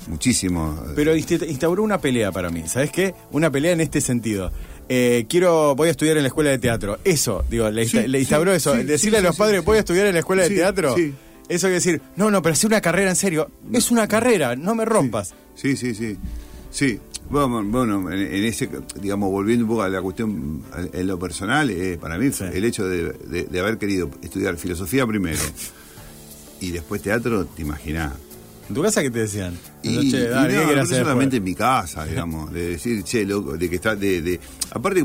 [0.06, 0.80] muchísimo.
[0.94, 3.14] Pero instauró una pelea para mí, ¿sabes qué?
[3.32, 4.52] Una pelea en este sentido.
[4.88, 6.98] Eh, quiero, voy a estudiar en la escuela de teatro.
[7.04, 8.72] Eso, digo, le, instauró eso.
[8.74, 10.94] Decirle a los padres, voy a estudiar en la escuela de teatro.
[11.48, 13.50] Eso que decir, no, no, pero hacer una carrera en serio.
[13.72, 15.34] Es una carrera, no me rompas.
[15.54, 16.16] Sí, sí, sí.
[16.70, 18.68] Sí, bueno, bueno en, ese,
[19.00, 22.86] digamos, volviendo un poco a la cuestión en lo personal, eh, para mí el hecho
[22.86, 25.38] de, haber querido estudiar filosofía primero
[26.60, 28.12] y después teatro, te imaginás.
[28.68, 29.56] ¿En tu casa qué te decían?
[29.82, 34.20] Y, no, solamente en mi casa, digamos, de decir, che, loco, de que está, de,
[34.20, 35.04] de aparte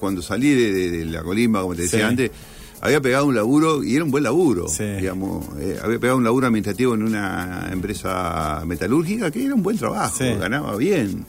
[0.00, 2.30] cuando salí de, la colimba, como te decía antes,
[2.84, 4.66] había pegado un laburo y era un buen laburo,
[4.96, 5.46] digamos.
[5.60, 10.18] Eh, había pegado un laburo administrativo en una empresa metalúrgica que era un buen trabajo,
[10.38, 11.24] ganaba bien.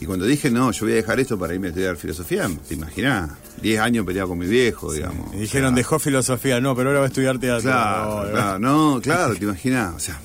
[0.00, 2.74] Y cuando dije, no, yo voy a dejar esto para irme a estudiar filosofía, te
[2.74, 5.34] imaginás, 10 años peleado con mi viejo, digamos.
[5.34, 7.70] Y dijeron, dejó filosofía, no, pero ahora va a estudiar teatro.
[7.70, 10.18] Claro, no, claro, no, claro, te imaginás, o sea,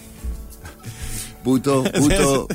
[1.44, 2.48] puto, puto.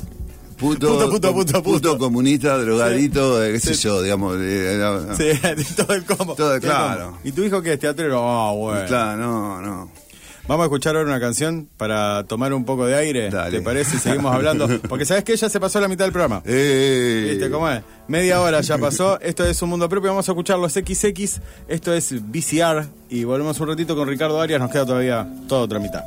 [0.59, 4.37] Puto, puto, puto, puto, comunista, drogadito, qué sé yo, digamos.
[5.17, 6.35] sí, todo el combo.
[6.35, 7.19] Todo, claro.
[7.25, 8.29] ¿Y tu hijo qué es teatrero?
[8.29, 8.87] Ah, bueno.
[8.87, 10.09] Claro, no, no.
[10.49, 13.31] Vamos a escuchar ahora una canción para tomar un poco de aire.
[13.51, 13.99] ¿Te parece?
[13.99, 14.67] Seguimos hablando.
[14.89, 16.43] Porque sabes que ya se pasó la mitad del programa.
[16.51, 17.27] Eh.
[17.33, 17.83] ¿Viste cómo es?
[18.09, 19.21] Media hora ya pasó.
[19.21, 20.09] Esto es un mundo propio.
[20.11, 21.41] Vamos a escuchar los XX.
[21.69, 22.87] Esto es VCR.
[23.11, 24.59] Y volvemos un ratito con Ricardo Arias.
[24.59, 26.03] Nos queda todavía toda otra mitad.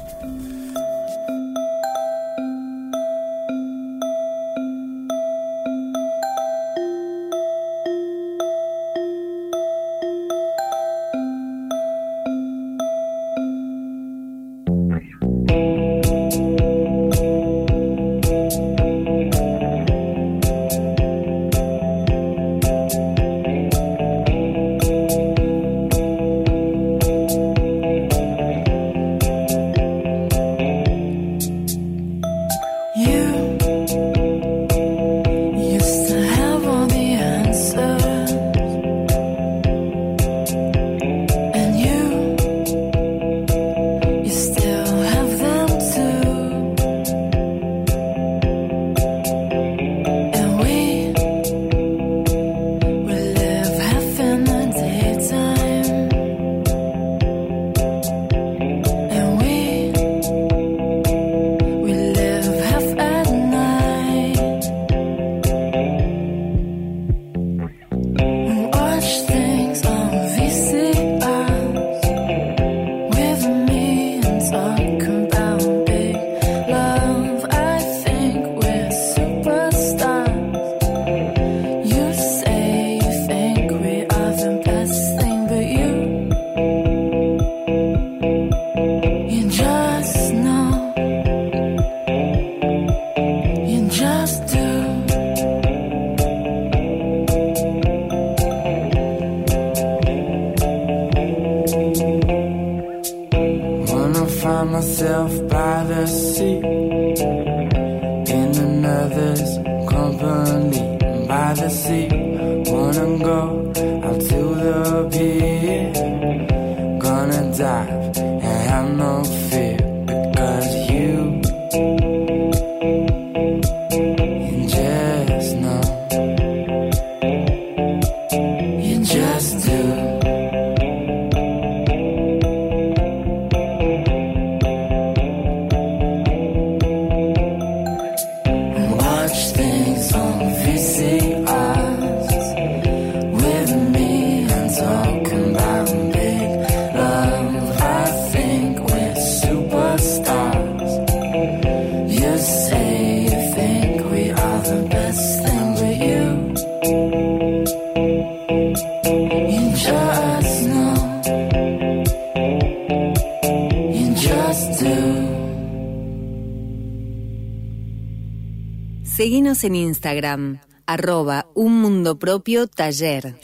[169.63, 173.35] En Instagram, arroba un mundo propio taller.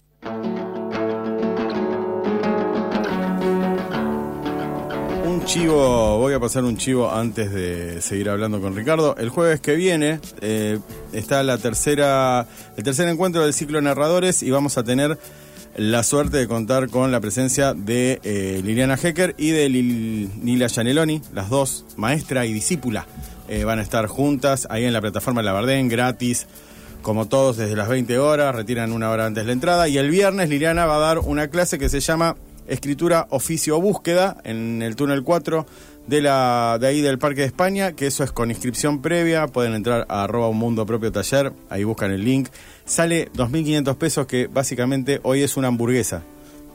[5.25, 9.15] Un chivo, voy a pasar un chivo antes de seguir hablando con Ricardo.
[9.17, 10.79] El jueves que viene eh,
[11.13, 15.17] está la tercera, el tercer encuentro del ciclo narradores y vamos a tener
[15.75, 20.67] la suerte de contar con la presencia de eh, Liliana Hecker y de Lil- Nila
[20.69, 23.05] Gianelloni, las dos, maestra y discípula.
[23.47, 26.47] Eh, van a estar juntas ahí en la plataforma de la Bardén, gratis,
[27.01, 29.87] como todos, desde las 20 horas, retiran una hora antes la entrada.
[29.87, 32.35] Y el viernes Liliana va a dar una clase que se llama
[32.67, 35.65] Escritura, Oficio Búsqueda en el túnel 4
[36.07, 39.47] de, la, de ahí del Parque de España, que eso es con inscripción previa.
[39.47, 42.49] Pueden entrar a arroba un mundo propio taller, ahí buscan el link.
[42.83, 46.23] Sale 2.500 pesos, que básicamente hoy es una hamburguesa.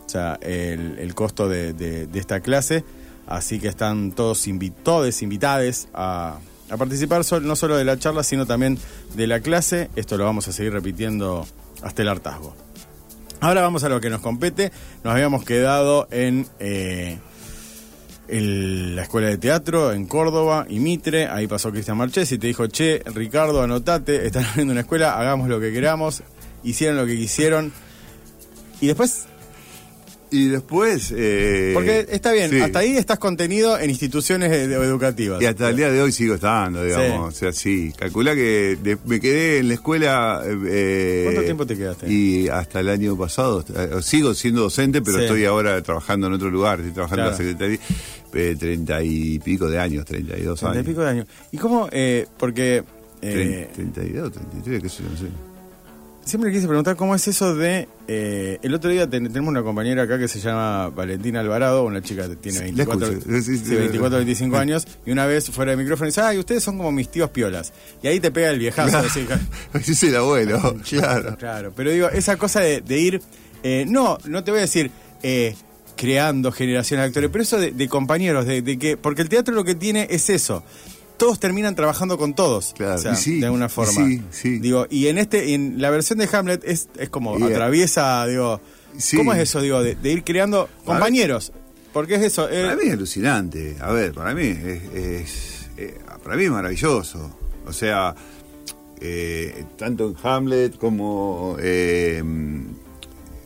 [0.06, 2.85] O sea, el, costo de, esta clase.
[3.26, 6.38] Así que están todos invi- todes invitades a,
[6.70, 8.79] a participar no solo de la charla, sino también
[9.14, 9.90] de la clase.
[9.96, 11.46] Esto lo vamos a seguir repitiendo
[11.83, 12.55] hasta el hartazgo.
[13.40, 14.70] Ahora vamos a lo que nos compete.
[15.03, 17.18] Nos habíamos quedado en eh,
[18.29, 21.27] la escuela de teatro en Córdoba y Mitre.
[21.27, 25.48] Ahí pasó Cristian Marchesi y te dijo, che, Ricardo, anotate, están abriendo una escuela, hagamos
[25.48, 26.22] lo que queramos.
[26.62, 27.72] Hicieron lo que quisieron.
[28.81, 29.27] Y después,
[30.33, 31.12] Y después.
[31.14, 32.59] eh, porque está bien, sí.
[32.61, 35.40] hasta ahí estás contenido en instituciones educativas.
[35.42, 37.29] Y hasta el día de hoy sigo estando, digamos.
[37.35, 37.92] O sea, sí.
[37.97, 40.42] Calcula que de- me quedé en la escuela.
[40.66, 42.11] eh, ¿Cuánto tiempo te quedaste?
[42.11, 43.64] Y hasta el año pasado.
[43.77, 45.25] eh, Sigo siendo docente, pero Sí.
[45.25, 46.81] estoy ahora trabajando en otro lugar.
[46.81, 47.51] Estoy trabajando en la Claro.
[47.51, 47.79] secretaría.
[48.35, 50.88] eh, Treinta y pico de años, treinta y dos Treinta y años.
[50.88, 51.27] pico de años.
[51.53, 51.88] ¿Y cómo?
[51.92, 52.83] Eh, porque
[53.21, 55.52] eh, Treinta y dos, treinta y tres, qué sé yo, no sé.
[56.33, 57.87] Siempre quise preguntar cómo es eso de...
[58.09, 62.03] eh, el otro día ten- tenemos una compañera acá que se llama Valentina Alvarado, una
[62.03, 63.37] chica que tiene Sí, la 24, escucho.
[63.37, 64.61] Sí, sí, sí, 24 25 sí.
[64.62, 67.73] años, y una vez fuera de micrófono dice, ay, ustedes son como mis tíos piolas.
[68.03, 68.99] Y ahí te pega el viejazo.
[68.99, 69.27] así,
[69.75, 71.37] Ese es el abuelo, claro.
[71.38, 73.23] Claro, pero digo, esa cosa de, de ir,
[73.62, 74.90] eh, no, no te voy a decir
[75.23, 75.55] eh,
[75.97, 79.55] creando generaciones de actores, pero eso de, de compañeros, de, de que, porque el teatro
[79.55, 80.64] lo que tiene es eso.
[81.16, 83.92] Todos terminan trabajando con todos, Claro, o sea, y sí, de alguna forma.
[83.92, 84.59] sí, sí.
[84.59, 88.61] Digo, y en este, en la versión de Hamlet es, es como eh, atraviesa, digo.
[89.16, 91.53] ¿cómo es eso, digo, de, de ir creando compañeros?
[91.92, 92.48] Porque es eso.
[92.51, 93.77] eh, Para mí es alucinante.
[93.81, 97.31] A ver, para mí es, es- eh, para mí es maravilloso.
[97.66, 98.14] O sea,
[99.01, 102.22] eh, tanto en Hamlet como eh,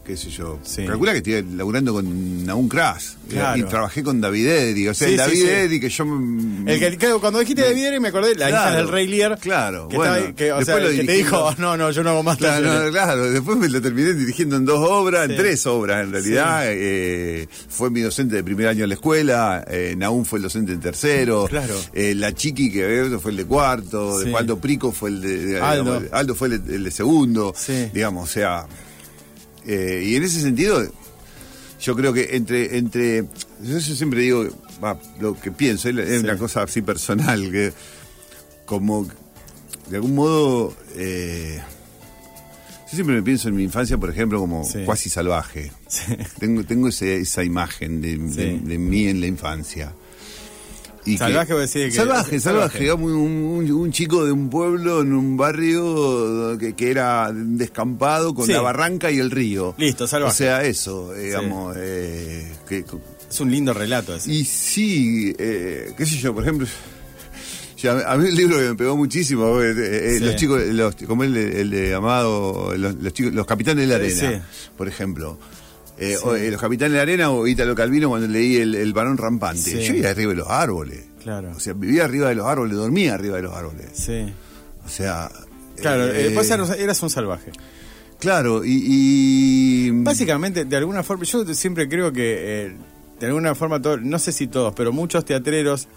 [0.06, 0.58] qué sé yo.
[0.62, 0.84] Sí.
[0.86, 3.58] Calcula que estoy laburando con Naun Kras Claro.
[3.58, 4.86] y trabajé con David Eddy.
[4.88, 5.46] O sea, Sí, David sí.
[5.48, 8.88] Eddy que yo el que, claro, cuando dijiste de Videre me acordé, la hija del
[8.88, 9.36] Rey Lear.
[9.40, 12.22] claro, Que, bueno, ahí, que, o sea, que te dijo, no, no, yo no hago
[12.22, 12.86] más Claro, talleres".
[12.86, 16.62] no, claro, después me lo terminé dirigiendo en dos obras, en tres obras en realidad.
[16.66, 20.80] Eh, fue mi docente de primer año en la escuela, eh, fue el docente en
[20.80, 21.74] tercero, Claro.
[21.92, 25.60] eh, la Chiqui que veo fue el de cuarto, Aldo Prico fue el de, de-
[25.60, 25.84] Aldo.
[25.98, 27.88] digamos, Aldo fue el, de- el de segundo, Sí.
[27.92, 28.66] digamos, o sea,
[29.66, 30.82] eh, y en ese sentido,
[31.80, 33.24] yo creo que entre, entre,
[33.62, 34.46] yo siempre digo,
[35.20, 36.24] lo que pienso, es, Sí.
[36.24, 37.72] una cosa así personal, que
[38.64, 39.06] como
[39.90, 41.60] de algún modo, eh,
[42.90, 44.80] yo siempre me pienso en mi infancia, por ejemplo, como Sí.
[44.84, 45.72] cuasi salvaje.
[45.88, 46.16] Sí.
[46.38, 49.92] Tengo, tengo ese- esa imagen de, de mí en la infancia.
[51.06, 52.92] Y Salvaje, vos decís que- Salvaje, salvaje.
[52.92, 58.46] un, un- un chico de un pueblo en un barrio que, que era descampado con
[58.46, 58.52] Sí.
[58.52, 59.74] la barranca y el río.
[59.78, 60.32] Listo, salvaje.
[60.32, 61.76] O sea, eso, digamos.
[61.78, 62.84] eh, que,
[63.30, 64.32] Es un lindo relato ese.
[64.32, 66.66] y sí, eh, qué sé yo, por ejemplo,
[67.78, 70.24] ya, a mí el libro que me pegó muchísimo, eh, eh, Sí.
[70.24, 74.10] los chicos, los, como el el de Amado, los, los chicos, los capitanes de la
[74.10, 75.38] Sí, arena, por ejemplo.
[75.98, 78.92] Eh, o, eh, los capitanes de la arena o Italo Calvino cuando leí el, el
[78.92, 79.62] varón rampante.
[79.62, 79.82] Sí.
[79.82, 81.04] Yo vivía arriba de los árboles.
[81.22, 81.52] Claro.
[81.56, 83.86] O sea, vivía arriba de los árboles, dormía arriba de los árboles.
[83.94, 84.26] Sí.
[84.84, 85.30] O sea.
[85.80, 86.34] Claro, eh,
[86.78, 87.50] eras, un salvaje.
[88.18, 88.82] Claro, y.
[88.86, 92.72] y- Básicamente, de alguna forma, yo siempre creo que,
[93.20, 95.88] de alguna forma, todo- no sé si todos, pero muchos teatreros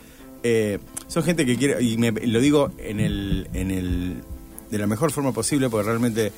[1.07, 4.15] son gente que quiere, y me- lo digo en el, en el,
[4.69, 6.31] de la mejor forma posible, porque realmente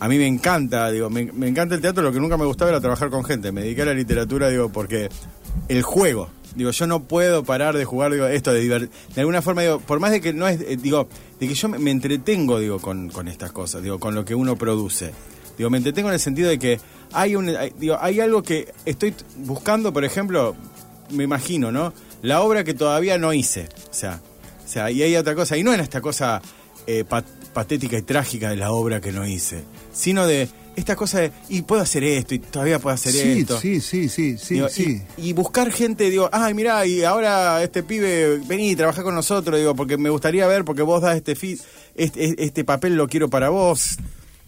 [0.00, 2.70] a mí me encanta, digo, me, me encanta el teatro, lo que nunca me gustaba
[2.70, 5.08] era trabajar con gente, me dediqué a la literatura, digo, porque
[5.68, 9.42] el juego, digo, yo no puedo parar de jugar, digo, esto de diver- de alguna
[9.42, 11.08] forma, digo, por más de que no es, eh, digo,
[11.40, 14.56] de que yo me, entretengo, digo, con, con estas cosas, digo, con lo que uno
[14.56, 15.12] produce.
[15.56, 16.78] Digo, me entretengo en el sentido de que
[17.12, 20.54] hay un, hay- digo, hay algo que estoy buscando, por ejemplo,
[21.10, 21.92] me imagino, ¿no?
[22.22, 24.20] La obra que todavía no hice, o sea,
[24.64, 26.40] o sea, y hay otra cosa, y no en esta cosa
[26.86, 29.64] eh, pat- patética y trágica de la obra que no hice,
[29.98, 33.58] sino de esta cosa de, y puedo hacer esto, y todavía puedo hacer sí, esto.
[33.60, 35.02] sí, sí, sí, sí, Digo, sí.
[35.16, 39.58] Y, y buscar gente, digo, ay, mirá, y ahora este pibe, vení, trabajá con nosotros,
[39.58, 41.58] digo, porque me gustaría ver, porque vos das este fi-
[41.96, 43.96] este, este papel lo quiero para vos.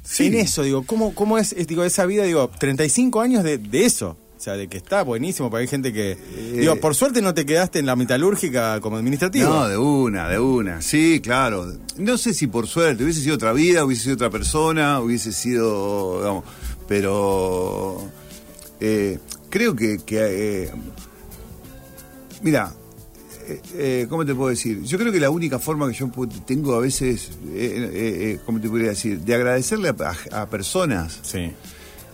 [0.05, 0.27] Sí.
[0.29, 3.85] En eso, digo, ¿cómo, cómo es, es, digo, esa vida, digo, 35 años de, de
[3.85, 4.17] eso?
[4.41, 6.17] O sea, de que está buenísimo, porque hay gente que...
[6.55, 9.51] digo, por suerte no te quedaste en la metalúrgica como administrativo.
[9.51, 10.81] No, de una, de una.
[10.81, 11.71] Sí, claro.
[11.99, 16.21] No sé si por suerte, hubiese sido otra vida, hubiese sido otra persona, hubiese sido,
[16.21, 16.45] digamos,
[16.89, 18.09] pero
[18.81, 19.19] eh,
[19.51, 20.71] creo que, que, eh,
[22.41, 22.73] mira,
[23.47, 24.83] eh, eh, ¿cómo te puedo decir?
[24.85, 26.11] Yo creo que la única forma que yo
[26.47, 29.21] tengo a veces, eh, eh, eh, ¿cómo te podría decir?
[29.21, 31.53] De agradecerle a, a personas Sí,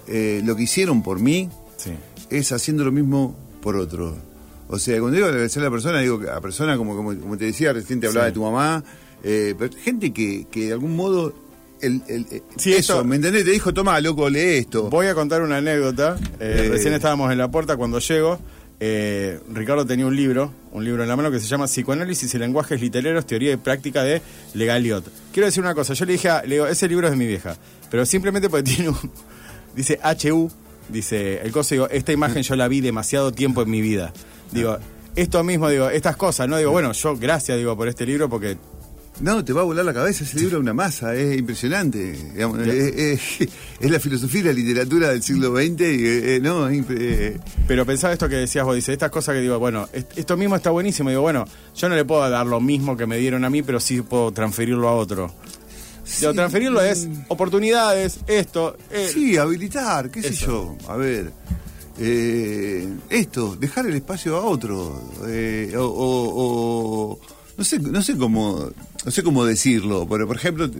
[0.09, 1.93] eh, lo que hicieron por mí, sí.
[2.31, 4.17] Es haciendo lo mismo por otro.
[4.69, 7.45] O sea, cuando digo agradecer a la persona, digo a persona, como, como, como te
[7.47, 8.31] decía, recién te hablaba Sí.
[8.31, 8.83] de tu mamá,
[9.23, 11.33] eh, pero gente que, que de algún modo,
[11.81, 13.45] el, el- eh, Sí, eso, esto- ¿me entendés?
[13.45, 14.91] Te dijo, toma, loco, lee esto.
[14.91, 16.17] Voy a contar una anécdota.
[16.41, 16.69] Eh, Eh.
[16.71, 18.39] Recién estábamos en la puerta cuando llego.
[18.79, 22.39] eh, Ricardo tenía un libro, un libro en la mano que se llama Psicoanálisis y
[22.39, 24.21] lenguajes literarios, teoría y práctica de
[24.53, 25.03] Legaliot.
[25.33, 27.27] Quiero decir una cosa, yo le dije, a, le digo, ese libro es de mi
[27.27, 27.57] vieja,
[27.91, 28.97] pero simplemente porque tiene un,
[29.75, 30.51] dice HU,
[30.89, 34.13] dice el coso, digo, esta imagen yo la vi demasiado tiempo en mi vida.
[34.53, 34.79] Digo,
[35.15, 36.57] esto mismo, digo, estas cosas, ¿no?
[36.59, 38.57] Digo, bueno, yo gracias, digo, por este libro porque
[39.19, 42.13] No, te va a volar la cabeza, ese libro es una masa, es impresionante.
[42.35, 42.95] digamos, es,
[43.41, 43.49] es-
[43.81, 46.97] es la filosofía y la literatura del siglo XX y eh, eh, no, es impre-
[47.01, 50.37] eh, Pero pensaba esto que decías vos, dice, estas cosas que digo, bueno, est- esto
[50.37, 51.09] mismo está buenísimo.
[51.09, 53.81] Digo, bueno, yo no le puedo dar lo mismo que me dieron a mí, pero
[53.81, 55.33] sí puedo transferirlo a otro.
[56.21, 58.77] Digo, transferirlo es oportunidades, esto.
[58.91, 60.77] eh, Sí, habilitar, qué sé yo.
[60.89, 61.33] A ver,
[61.99, 65.01] eh, esto, dejar el espacio a otro.
[65.27, 67.19] eh, o, o- o-
[67.57, 68.71] no sé, no sé cómo,
[69.05, 70.07] no sé cómo decirlo.
[70.09, 70.71] Pero por ejemplo,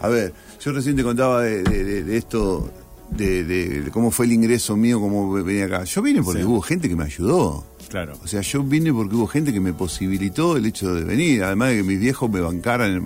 [0.00, 2.70] a ver, yo recién te contaba de, de- de- de esto,
[3.10, 5.84] de, de- de cómo fue el ingreso mío, cómo venía acá.
[5.84, 6.46] Yo vine porque Sí.
[6.46, 7.64] hubo gente que me ayudó.
[7.88, 8.18] Claro.
[8.22, 11.42] O sea, yo vine porque hubo gente que me posibilitó el hecho de venir.
[11.42, 13.02] Además de que mis viejos me bancaran,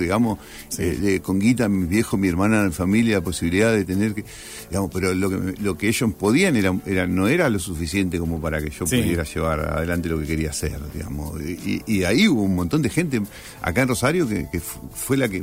[0.00, 0.38] digamos,
[0.78, 4.24] eh, de- con guita, mis viejos, mi hermana, mi familia, la posibilidad de tener que.
[4.70, 8.40] Digamos, pero lo que, lo que ellos podían era, era, no era lo suficiente como
[8.40, 8.96] para que yo Sí.
[9.00, 11.40] pudiera llevar adelante lo que quería hacer, digamos.
[11.40, 13.22] Y, y ahí hubo un montón de gente
[13.62, 15.42] acá en Rosario que, que fu- fue la que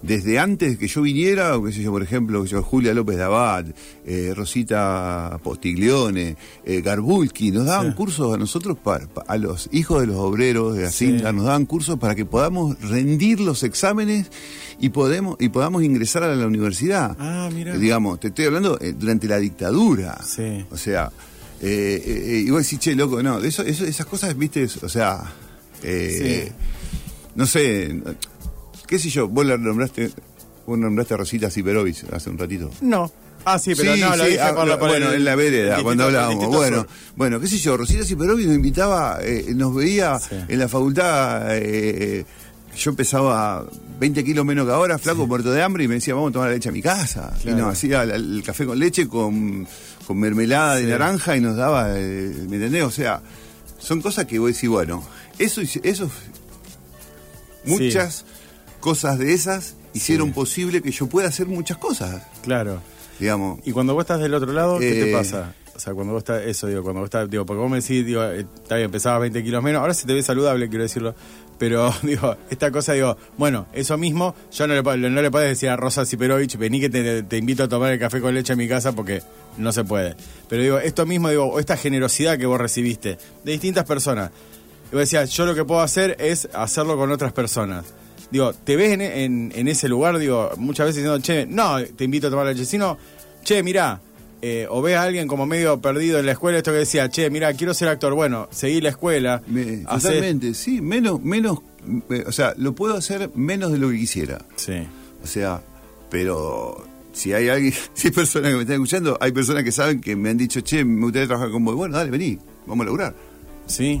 [0.00, 3.24] desde antes que yo viniera, o qué sé yo, por ejemplo, yo, Julia López de
[3.24, 3.66] Abad,
[4.06, 10.00] eh, Rosita Postiglione, eh, Garbulki, nos daban cursos a nosotros, pa- pa- a los hijos
[10.00, 14.30] de los obreros de Acinta, nos daban cursos para que podamos rendir los exámenes
[14.80, 17.16] y, podemos, y podamos ingresar a la universidad.
[17.18, 17.74] Ah, mira.
[17.74, 20.16] Eh, digamos, te estoy hablando eh, durante la dictadura.
[20.24, 20.64] Sí.
[20.70, 21.10] O sea,
[21.60, 25.24] eh, y vos decís, che, loco, no, de eso, eso- esas cosas, viste, o sea,
[27.34, 28.00] no sé,
[28.88, 30.10] qué sé yo, vos la nombraste,
[30.66, 32.70] vos nombraste a Rosita Siperovich hace un ratito.
[32.80, 33.12] No.
[33.44, 35.80] Ah, sí, pero Sí, no, sí, dije ah, por la bueno, el- en la vereda,
[35.82, 36.48] cuando hablábamos.
[36.48, 36.86] Bueno,
[37.16, 40.34] bueno, qué sé yo, Rosita Siperovich nos invitaba, eh, nos veía Sí.
[40.48, 42.24] en la facultad, eh,
[42.76, 43.64] yo pesaba
[44.00, 46.48] 20 kilos menos que ahora, flaco, muerto de hambre, y me decía, vamos a tomar
[46.48, 47.32] la leche a mi casa.
[47.44, 49.66] Y nos hacía la- el café con leche con,
[50.06, 52.82] con mermelada de naranja y nos daba, eh, ¿me entendés?
[52.84, 53.20] O sea,
[53.78, 55.02] son cosas que vos decís, bueno,
[55.38, 56.10] eso, eso
[57.64, 58.24] muchas
[58.80, 60.34] cosas de esas hicieron Sí.
[60.34, 62.80] posible que yo pueda hacer muchas cosas, Claro.
[63.18, 63.60] digamos.
[63.64, 65.54] Y cuando vos estás del otro lado, ¿qué te Eh, pasa?
[65.74, 68.04] O sea, cuando vos estás, eso digo, cuando vos estás, digo, porque vos me decís,
[68.04, 71.14] digo, eh, está bien, pesabas 20 kilos menos, ahora se te ve saludable, quiero decirlo,
[71.56, 75.68] pero digo, esta cosa, digo, bueno, eso mismo, yo no le, no le puedes decir
[75.68, 78.58] a Rosa Siperovich, vení que te, te invito a tomar el café con leche en
[78.58, 79.22] mi casa porque
[79.56, 80.16] no se puede.
[80.48, 84.30] Pero digo, esto mismo, digo, o esta generosidad que vos recibiste de distintas personas.
[84.90, 87.84] Y vos decías, yo lo que puedo hacer es hacerlo con otras personas.
[88.30, 90.18] Digo, ¿te ves en, en- en ese lugar?
[90.18, 92.98] Digo, muchas veces diciendo, che, no, te invito a tomar leche, sino,
[93.42, 94.00] che, mirá,
[94.42, 97.30] eh, o ves a alguien como medio perdido en la escuela, esto que decía, che,
[97.30, 99.42] mira, quiero ser actor, bueno, seguí la escuela.
[99.46, 101.60] Me- hacé- totalmente, sí, menos, menos,
[102.10, 104.44] eh, o sea, lo puedo hacer menos de lo que quisiera.
[104.56, 104.86] Sí,
[105.24, 105.62] O sea,
[106.10, 110.00] pero si hay alguien, si hay personas que me están escuchando, hay personas que saben
[110.00, 111.74] que me han dicho, che, me gustaría trabajar con vos.
[111.74, 113.14] Bueno, dale, vení, vamos a laburar.
[113.66, 114.00] sí.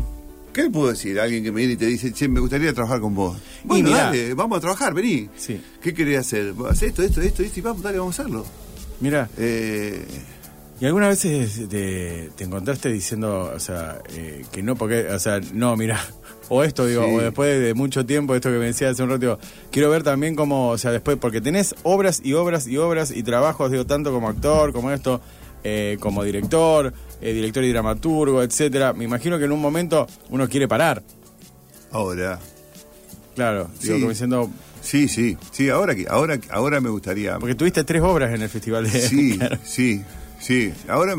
[0.58, 2.72] ¿Qué le puedo decir a alguien que me viene y te dice, che, me gustaría
[2.72, 3.38] trabajar con vos?
[3.62, 4.06] Bueno, mirá.
[4.06, 5.28] dale, vamos a trabajar, vení.
[5.36, 5.60] Sí.
[5.80, 6.52] ¿Qué querés hacer?
[6.68, 8.44] Haz esto, esto, esto, esto, y vamos, dale, vamos a hacerlo.
[8.98, 10.04] Mira, Eh,
[10.80, 15.38] ¿y algunas veces te, te encontraste diciendo, o sea, eh, que no, porque, o sea,
[15.54, 16.00] no, mira,
[16.48, 17.14] o esto, digo, Sí.
[17.14, 19.38] o después de mucho tiempo, esto que me decía hace un rato, digo,
[19.70, 23.22] quiero ver también cómo, o sea, después, porque tenés obras y obras y obras y
[23.22, 25.20] trabajos, digo, tanto como actor, como esto,
[25.64, 28.92] eh, como director, eh, director y dramaturgo, etcétera.
[28.92, 31.02] Me imagino que en un momento uno quiere parar,
[31.90, 32.38] ahora.
[33.34, 34.00] claro, digo, Sí.
[34.00, 34.50] como diciendo,
[34.80, 37.38] Sí, sí, sí, ahora, que- ahora, ahora me gustaría.
[37.38, 39.00] porque tuviste tres obras en el festival de...
[39.00, 39.58] Sí, Claro.
[39.64, 40.02] sí,
[40.40, 40.72] sí.
[40.88, 41.14] Ahora,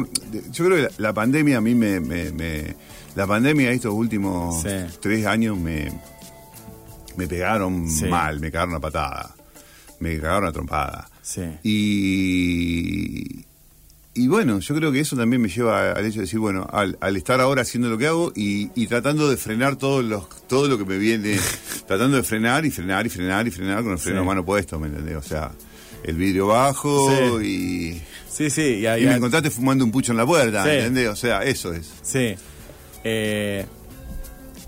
[0.52, 2.76] yo creo que la, pandemia a mí me, me- me-
[3.16, 4.70] La pandemia estos últimos Sí.
[5.02, 5.92] tres años me,
[7.18, 8.06] me pegaron Sí.
[8.06, 9.36] mal, me cagaron a patada,
[10.00, 11.10] me cagaron a trompada.
[11.22, 11.42] Sí.
[11.64, 13.46] Y,
[14.24, 16.98] y bueno, yo creo que eso también me lleva al hecho de decir, bueno, al,
[17.02, 20.68] al estar ahora haciendo lo que hago y, y tratando de frenar todos los, todo
[20.68, 21.38] lo que me viene,
[21.88, 24.24] tratando de frenar y frenar y frenar y frenar con el freno Sí.
[24.24, 25.16] a mano puesto, ¿me entendés?
[25.18, 25.52] O sea,
[26.04, 30.18] el vidrio bajo y, Sí, sí, y, ahí- y me encontraste fumando un pucho en
[30.18, 30.70] la puerta, Sí.
[30.70, 31.10] ¿entendés?
[31.10, 31.90] O sea, eso es.
[32.02, 32.36] Sí.
[33.04, 33.66] Eh,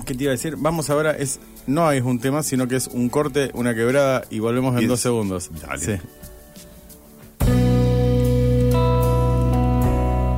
[0.05, 0.55] ¿Qué te iba a decir?
[0.57, 4.39] Vamos ahora, es no es un tema, sino que es un corte, una quebrada y
[4.39, 5.51] volvemos en dos segundos.
[5.61, 5.85] Dale.
[5.85, 5.93] Sí.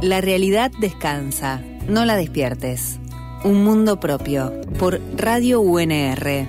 [0.03, 2.99] La realidad descansa, no la despiertes.
[3.45, 6.45] Un mundo propio, por Radio UNR.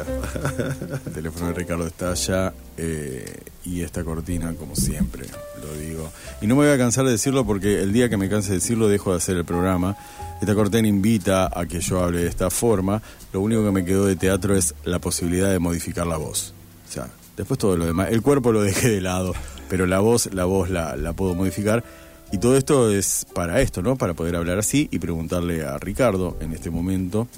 [1.06, 5.26] El teléfono de Ricardo estalla eh, y esta cortina, como siempre,
[5.60, 6.10] lo digo.
[6.40, 8.54] Y no me voy a cansar de decirlo porque el día que me canse de
[8.56, 9.96] decirlo dejo de hacer el programa.
[10.40, 13.02] Esta cortina invita a que yo hable de esta forma.
[13.32, 16.54] Lo único que me quedó de teatro es la posibilidad de modificar la voz.
[16.88, 18.08] O sea, después todo lo demás.
[18.10, 19.34] El cuerpo lo dejé de lado,
[19.68, 21.84] pero la voz, la voz la, la puedo modificar.
[22.32, 23.96] Y todo esto es para esto, ¿no?
[23.96, 27.28] Para poder hablar así y preguntarle a Ricardo en este momento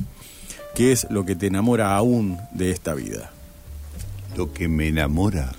[0.74, 3.30] ¿Qué es lo que te enamora aún de esta vida?
[4.36, 5.52] Lo que me enamora.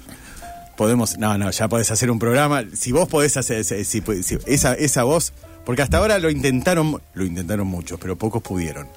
[0.76, 2.64] Podemos, no, no, ya podés hacer un programa.
[2.74, 4.04] Si vos podés hacer si-
[4.46, 5.32] esa, esa voz,
[5.66, 8.88] porque hasta ahora lo intentaron, lo intentaron muchos, pero pocos pudieron.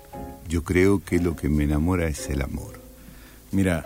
[0.48, 2.80] Yo creo que lo que me enamora es el amor,
[3.52, 3.84] Mira,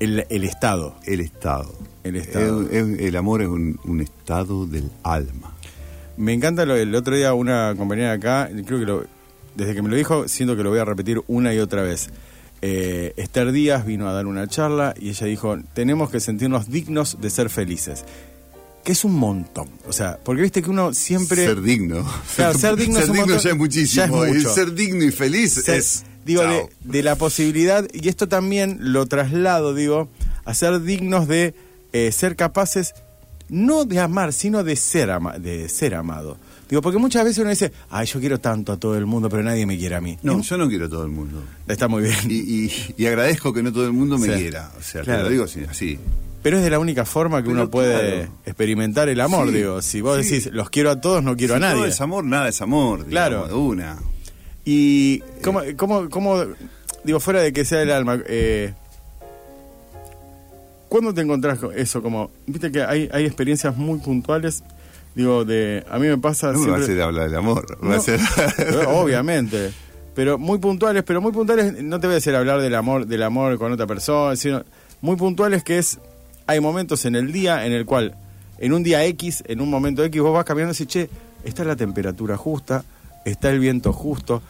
[0.00, 1.72] el, el estado, el estado.
[2.02, 2.62] El estado.
[2.62, 5.54] Es- es- el amor es un, un estado del alma.
[6.16, 9.04] Me encanta lo, el otro día una compañera acá, creo que lo,
[9.54, 12.10] desde que me lo dijo, siento que lo voy a repetir una y otra vez.
[12.62, 17.18] Eh, Esther Díaz vino a dar una charla y ella dijo, tenemos que sentirnos dignos
[17.20, 18.04] de ser felices.
[18.84, 19.68] Que es un montón.
[19.86, 21.44] O sea, porque viste que uno siempre...
[21.44, 22.04] Ser digno.
[22.36, 23.38] Claro, ser digno es un montón.
[23.38, 24.24] ya es muchísimo.
[24.24, 26.04] Ya es Y ser digno y feliz ser- es.
[26.24, 30.08] digo, de, de la posibilidad, y esto también lo traslado, digo,
[30.44, 31.54] a ser dignos de
[31.92, 32.94] eh, ser capaces,
[33.50, 36.38] no de amar, sino de ser, ama- de ser amado.
[36.70, 39.42] Digo, porque muchas veces uno dice, ay, yo quiero tanto a todo el mundo, pero
[39.42, 40.16] nadie me quiere a mí.
[40.22, 41.42] No, Y- yo no quiero a todo el mundo.
[41.66, 42.14] Está muy bien.
[42.28, 42.34] Y,
[42.66, 44.40] y- y agradezco que no todo el mundo me Sí.
[44.40, 44.70] quiera.
[44.78, 45.18] O sea, Claro.
[45.18, 45.64] te lo digo así.
[45.68, 45.98] así.
[46.42, 48.32] Pero es de la única forma que Pero uno puede claro.
[48.46, 49.82] experimentar el amor, Sí, digo.
[49.82, 50.30] Si vos sí.
[50.36, 51.74] decís, los quiero a todos, no quiero Si a nadie.
[51.76, 53.04] Todo es amor, nada es amor.
[53.04, 53.10] digamos,
[53.48, 53.58] Claro.
[53.60, 53.98] Una.
[54.64, 56.44] Y cómo, cómo, cómo,
[57.04, 58.72] digo, fuera de que sea el alma, eh,
[60.88, 62.02] ¿cuándo te encontrás con eso?
[62.02, 64.62] Como, viste que hay, hay experiencias muy puntuales,
[65.14, 67.78] digo, de, a mí me pasa No me va a hacer hablar del amor.
[67.82, 68.20] No, hacer-
[68.88, 69.70] obviamente,
[70.14, 73.22] pero muy puntuales, pero muy puntuales, no te voy a hacer hablar del amor, del
[73.22, 74.64] amor con otra persona, sino
[75.00, 75.98] muy puntuales que es,
[76.46, 78.16] hay momentos en el día en el cual,
[78.58, 81.10] en un día X, en un momento X, vos vas caminando y dices, che,
[81.44, 82.84] está la temperatura justa,
[83.24, 84.42] está el viento justo,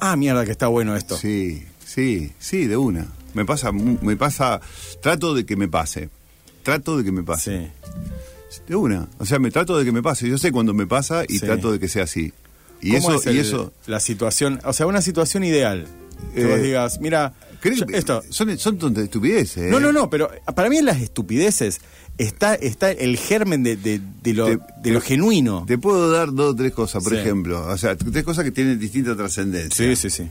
[0.00, 1.16] ah, mierda que está bueno esto.
[1.16, 3.06] Sí, sí, sí, de una.
[3.34, 4.60] Me pasa, me pasa,
[5.02, 6.08] trato de que me pase.
[6.62, 7.66] Trato de que me pase.
[7.66, 7.70] Sí.
[8.66, 9.08] De una.
[9.18, 10.28] O sea, me trato de que me pase.
[10.28, 11.46] Yo sé cuando me pasa y Sí.
[11.46, 12.32] trato de que sea así.
[12.80, 13.72] Y ¿Cómo eso, es el- y eso.
[13.86, 15.86] la situación, o sea, una situación ideal.
[16.34, 17.32] Que Eh, vos digas, mira,
[17.62, 19.64] ¿querés- yo- esto, Son, son estupideces.
[19.64, 19.68] ¿eh?
[19.70, 21.80] No, no, no, pero para mí en las estupideces
[22.18, 25.64] está, está el germen de, de- de lo, Te- de lo genuino.
[25.66, 27.18] Te puedo dar dos o tres cosas, por Sí.
[27.18, 27.66] ejemplo.
[27.66, 29.86] O sea, tres cosas que tienen distinta trascendencia.
[29.86, 30.28] Sí, sí, sí.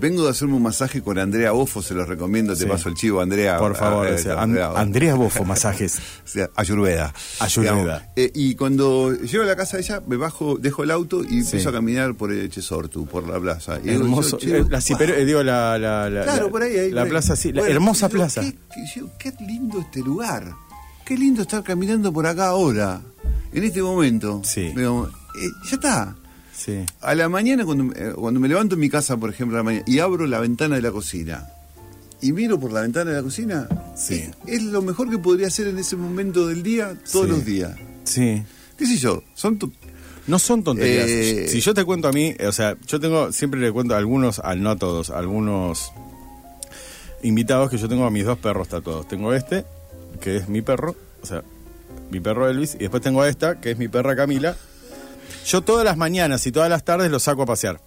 [0.00, 2.66] Vengo de hacerme un masaje con Andrea Bofo, se los recomiendo, te Sí.
[2.66, 3.58] paso el chivo, Andrea.
[3.58, 5.98] Por favor, Ah, o sea, eh, An- Andrea Bofo, masajes.
[6.24, 7.12] o sea, Ayurveda.
[7.40, 8.12] Ayurveda.
[8.16, 11.40] Eh, y cuando llego a la casa de ella, me bajo, dejo el auto y
[11.40, 13.78] empiezo a caminar por el Chesortu, por la plaza.
[13.82, 14.38] Y digo, Hermoso.
[14.38, 14.80] yo, Eh, la, wow.
[14.80, 16.76] Ciper- eh, digo, la, la, la- Claro, la- por ahí.
[16.78, 17.52] ahí, la plaza, sí.
[17.52, 18.40] La hermosa digo, plaza.
[18.42, 18.54] Qué,
[18.96, 19.06] yo,
[19.46, 20.52] lindo este lugar.
[21.04, 23.00] Qué lindo estar caminando por acá ahora,
[23.52, 24.42] en este momento.
[24.44, 24.60] Sí.
[24.62, 26.16] Eh, ya está.
[26.62, 26.84] Sí.
[27.00, 29.64] A la mañana, cuando, eh, cuando me levanto en mi casa, por ejemplo, a la
[29.64, 31.48] mañana, y abro la ventana de la cocina,
[32.20, 34.28] y miro por la ventana de la cocina, Sí.
[34.46, 37.32] es, es lo mejor que podría hacer en ese momento del día, todos Sí.
[37.32, 37.72] los días.
[38.04, 38.42] Sí.
[38.76, 39.22] ¿Qué sé yo?
[39.34, 39.72] Son tu-
[40.26, 41.08] No son tonterías.
[41.08, 43.98] Eh, si yo te cuento a mí, o sea, yo tengo, siempre le cuento a
[43.98, 45.92] algunos, al no a todos, a algunos
[47.22, 49.08] invitados que yo tengo a mis dos perros tatuados.
[49.08, 49.64] Tengo este,
[50.20, 51.42] que es mi perro, o sea,
[52.10, 54.56] mi perro Elvis, y después tengo a esta, que es mi perra Camila.
[55.46, 57.80] Yo todas las mañanas y todas las tardes los saco a pasear.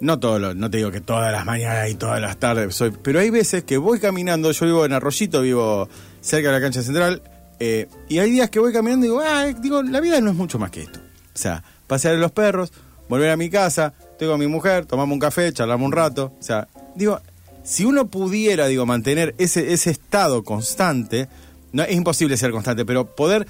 [0.00, 2.90] No todo lo- no te digo que todas las mañanas y todas las tardes soy,
[3.02, 5.88] pero hay veces que voy caminando, yo vivo en Arroyito, vivo
[6.20, 7.22] cerca de la cancha central,
[7.60, 10.36] eh, y hay días que voy caminando y digo, ah, digo, la vida no es
[10.36, 10.98] mucho más que esto.
[11.34, 12.72] O sea, pasear a los perros,
[13.08, 16.32] volver a mi casa, tengo a mi mujer, tomamos un café, charlamos un rato.
[16.38, 16.66] O sea,
[16.96, 17.20] digo,
[17.62, 21.28] si uno pudiera, digo, mantener ese, ese estado constante,
[21.72, 23.46] no, es imposible ser constante, pero poder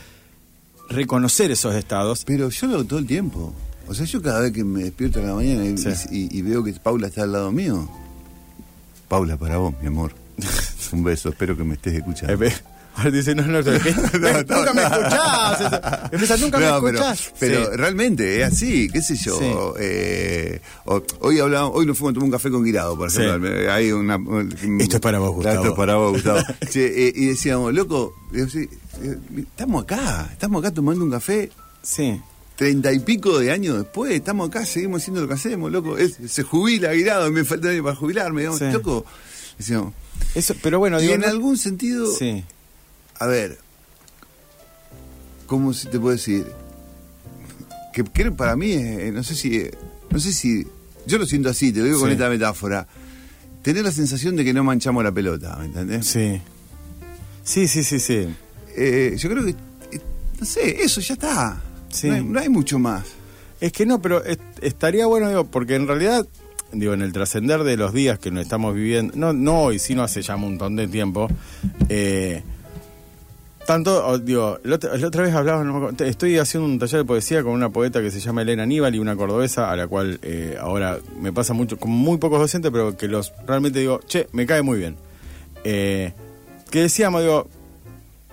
[0.89, 2.24] reconocer esos estados.
[2.24, 3.53] Pero yo lo hago todo el tiempo.
[3.87, 5.91] O sea, yo cada vez que me despierto en la mañana y, Sí.
[6.11, 7.89] y- y veo que Paula está al lado mío.
[9.09, 10.14] Paula, para vos, mi amor.
[10.93, 12.32] Un beso, espero que me estés escuchando.
[13.05, 16.11] Eh, dice, no, no, no, nunca me escuchás.
[16.12, 17.32] Empieza, nunca me escuchás.
[17.40, 19.74] pero realmente es así, qué sé yo.
[19.78, 20.61] Eh,
[21.20, 23.72] hoy hablamos, hoy nos fuimos a tomar un café con Guirado, por ejemplo.
[23.72, 24.18] Hay una,
[24.80, 25.57] Esto es para vos, Gustavo.
[25.57, 26.38] Esto es para vos, Gustavo.
[26.76, 28.47] Eh, y decíamos, loco, eh,
[29.38, 31.51] estamos acá, estamos acá tomando un café
[31.82, 32.20] Sí.
[32.57, 35.97] treinta y pico de años después, estamos acá, seguimos haciendo lo que hacemos, loco.
[36.26, 38.66] Se jubila Guirado, me falta año para jubilarme, digamos, Sí.
[38.72, 39.05] loco.
[39.59, 39.92] Decíamos,
[40.34, 42.45] Eso, pero bueno, y digo, en no- algún sentido, Sí.
[43.19, 43.59] A ver,
[45.47, 46.47] ¿cómo te puede decir?
[47.93, 49.62] Que, que para mí, es, no sé si,
[50.11, 50.67] no sé si,
[51.07, 52.87] yo lo siento así, te lo digo con esta metáfora,
[53.62, 56.07] tener la sensación de que no manchamos la pelota, ¿me entendés?
[56.07, 56.41] Sí.
[57.45, 58.27] Sí, sí, sí, sí.
[58.77, 60.01] Eh, yo creo que, eh,
[60.41, 61.61] no sé, eso ya está.
[61.91, 62.09] Sí.
[62.09, 63.05] No, hay, no hay mucho más.
[63.61, 66.27] Es que no, pero es- estaría bueno, digo, porque en realidad,
[66.73, 70.03] digo, en el trascender de los días que nos estamos viviendo, no, no hoy, sino
[70.03, 71.29] hace ya un montón de tiempo,
[71.89, 72.43] eh,
[73.67, 77.43] tanto, digo, la otra, vez hablaba, no me acuerdo, estoy haciendo un taller de poesía
[77.43, 80.57] con una poeta que se llama Elena Aníbal y una cordobesa a la cual eh,
[80.61, 84.47] ahora me pasa mucho, con muy pocos docentes, pero que los realmente digo, che, me
[84.47, 84.97] cae muy bien.
[85.65, 86.12] Eh,
[86.71, 87.49] que decíamos, digo,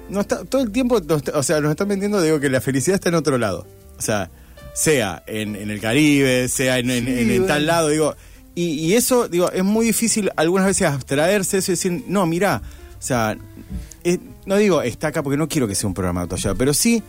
[0.09, 0.99] no está, todo el tiempo,
[1.33, 3.65] o sea, nos están vendiendo, digo, que la felicidad está en otro lado.
[3.97, 4.29] O sea,
[4.73, 7.45] sea en, en el Caribe, sea en, en- Sí, en- en bueno.
[7.45, 8.15] tal lado, digo.
[8.55, 12.61] Y, y eso, digo, es muy difícil algunas veces abstraerse eso y decir, no, mirá,
[12.99, 13.37] o sea,
[14.03, 17.01] eh, no digo está acá porque no quiero que sea un programa de pero sí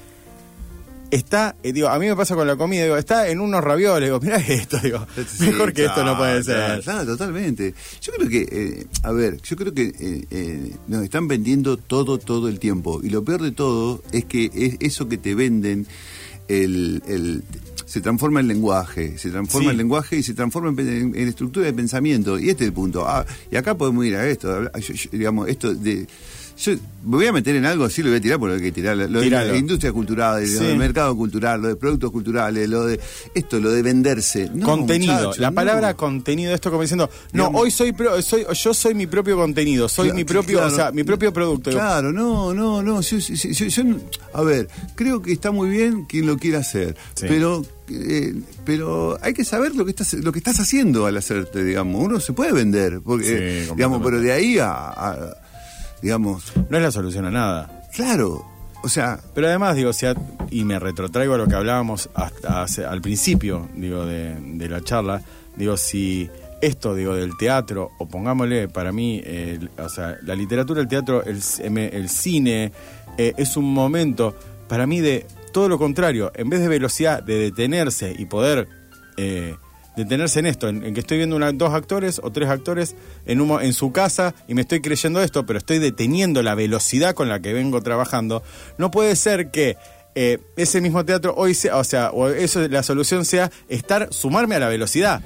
[1.11, 4.09] está, eh, digo, a mí me pasa con la comida, digo, está en unos ravioles,
[4.09, 6.80] digo, mirá esto, digo, Sí, mejor que esto no puede ser.
[6.82, 7.74] Claro, totalmente.
[8.01, 12.16] Yo creo que, eh, a ver, yo creo que eh, eh, nos están vendiendo todo,
[12.18, 13.01] todo el tiempo.
[13.03, 15.86] Y lo peor de todo es que es eso que te venden,
[16.49, 17.45] el, el-
[17.84, 19.72] se transforma en lenguaje, se transforma Sí.
[19.72, 22.38] en lenguaje y se transforma en, en- en estructura de pensamiento.
[22.38, 23.07] Y este es el punto.
[23.07, 26.07] Ah, y acá podemos ir a esto, a hablar- yo- yo- digamos, esto de...
[26.59, 26.72] Yo
[27.05, 28.72] me voy a meter en algo, sí lo voy a tirar porque lo hay que
[28.72, 28.96] tirar.
[28.96, 30.55] Lo de la industria cultural, Sí.
[30.55, 33.00] lo del mercado cultural, lo de productos culturales, lo de
[33.34, 34.50] esto, lo de venderse.
[34.55, 35.55] No, contenido, muchacho, la no.
[35.55, 39.36] palabra contenido, esto como diciendo, no, Digamos- hoy soy, pro- soy yo soy mi propio
[39.36, 40.72] contenido, soy mi propio, claro.
[40.72, 41.70] o sea, mi propio producto.
[41.70, 43.00] Claro, no, no, no.
[43.00, 44.00] Yo, yo- yo- yo no-
[44.34, 47.26] a ver, creo que está muy bien quien lo quiera hacer, Sí.
[47.28, 48.34] pero eh,
[48.64, 52.03] pero hay que saber lo que estás lo que estás haciendo al hacerte, digamos.
[52.03, 55.36] Uno se puede vender, porque Sí, eh, digamos, pero de ahí a, a-
[56.03, 57.82] digamos, No es la solución a nada.
[57.94, 58.44] claro,
[58.82, 60.14] o sea, Pero además, digo, o sea,
[60.50, 64.80] y me retrotraigo a lo que hablábamos hasta hace- al principio, digo, de, de la
[64.82, 65.22] charla,
[65.57, 66.28] digo, si
[66.61, 71.22] esto, digo, del teatro, o pongámosle para mí, eh, o sea, la literatura, el teatro,
[71.24, 72.72] el, em, el cine,
[73.18, 74.36] eh, es un momento,
[74.68, 78.68] para mí, de todo lo contrario, en vez de velocidad, de detenerse y poder...
[79.16, 79.55] eh,
[79.97, 82.95] detenerse en esto, en, en que estoy viendo una, dos actores o tres actores
[83.26, 86.55] en, un mo- en su casa y me estoy creyendo esto, pero estoy deteniendo la
[86.55, 88.43] velocidad con la que vengo trabajando,
[88.78, 89.76] no puede ser que
[90.14, 94.55] eh, ese mismo teatro hoy sea, o sea, o eso la solución sea estar, sumarme
[94.57, 95.22] a la velocidad,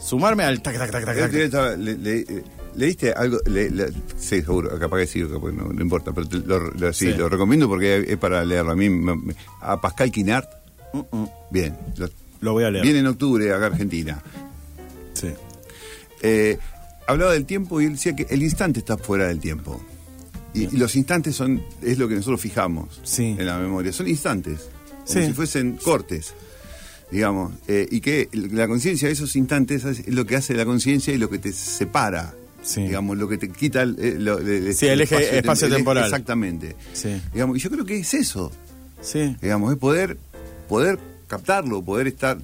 [0.00, 1.34] sumarme al tac, tac, tac, tac, tac.
[1.34, 2.44] estaba- le- le- eh,
[2.74, 3.88] leíste algo, le- le-
[4.18, 7.14] sí, seguro, capaz que sí, capaz no, no importa, pero te- lo, lo- sí, Sí.
[7.18, 8.72] lo recomiendo porque es para leerlo.
[8.72, 10.48] A mí, me- me- a Pascal Quinart,
[10.92, 11.28] Mm, mm.
[11.50, 12.08] bien, lo-
[12.40, 12.82] Lo voy a leer.
[12.84, 14.22] viene en octubre acá a Argentina.
[15.14, 15.28] Sí.
[16.22, 16.58] eh,
[17.06, 19.80] hablaba del tiempo y él decía que el instante está fuera del tiempo.
[20.54, 23.36] Y, y los instantes son es lo que nosotros fijamos Sí.
[23.38, 23.92] en la memoria.
[23.92, 24.68] Son instantes,
[25.06, 25.26] como Sí.
[25.26, 26.34] si fuesen cortes,
[27.10, 27.52] digamos.
[27.68, 31.18] eh, y que la conciencia de esos instantes es lo que hace la conciencia y
[31.18, 32.34] lo que te separa.
[32.62, 32.82] Sí.
[32.82, 36.04] Digamos, lo que te quita el, eh, el- Sí, el eje tem- espacio-temporal.
[36.04, 36.74] Exactamente.
[36.94, 37.20] Sí.
[37.32, 38.50] Digamos, y yo creo que es eso.
[39.00, 39.36] Sí.
[39.40, 40.16] Digamos, es poder,
[40.68, 42.38] poder captarlo, poder estar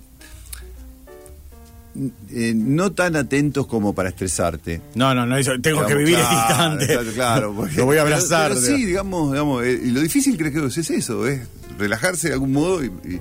[2.31, 4.81] eh, no tan atentos como para estresarte.
[4.95, 7.13] No, no, no, yo tengo que vivir claro, instante.
[7.13, 8.53] Claro, porque- Lo voy a abrazar.
[8.55, 11.43] pero sí, digamos, digamos eh, y lo difícil creo que es eso, es
[11.79, 13.21] relajarse de algún modo y, y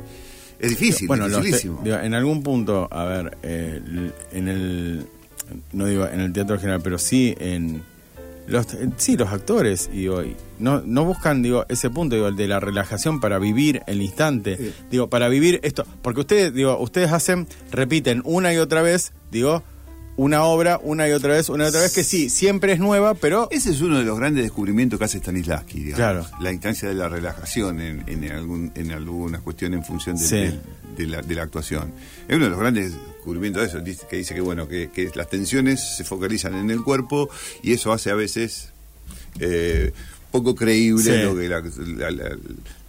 [0.59, 1.81] es difícil, bueno, te- dificilísimo.
[1.83, 3.81] digo, en algún punto, a ver, eh,
[4.31, 5.05] en el,
[5.73, 7.83] no digo en el teatro general, pero sí en
[8.51, 12.27] los, eh, sí los actores, y digo, y no, no buscan, digo, ese punto, digo,
[12.27, 14.73] el de la relajación para vivir el instante, Sí.
[14.91, 19.63] digo, para vivir esto, porque ustedes, digo, ustedes hacen, repiten una y otra vez, digo,
[20.23, 23.15] una obra, una y otra vez, una y otra vez, que sí, siempre es nueva,
[23.15, 25.95] pero Ese es uno de los grandes descubrimientos que hace Stanislavski, digamos.
[25.97, 26.25] Claro.
[26.41, 30.35] La instancia de la relajación en, en, algún, en alguna cuestión en función de, Sí.
[30.35, 30.59] de-
[30.97, 31.91] de la, de la actuación.
[32.27, 35.09] Es uno de los grandes descubrimientos de eso, dice- que dice que bueno, que, que
[35.15, 37.29] las tensiones se focalizan en el cuerpo
[37.63, 38.69] y eso hace a veces
[39.39, 39.91] eh,
[40.31, 41.23] poco creíble Sí.
[41.23, 42.37] lo que la- la- la-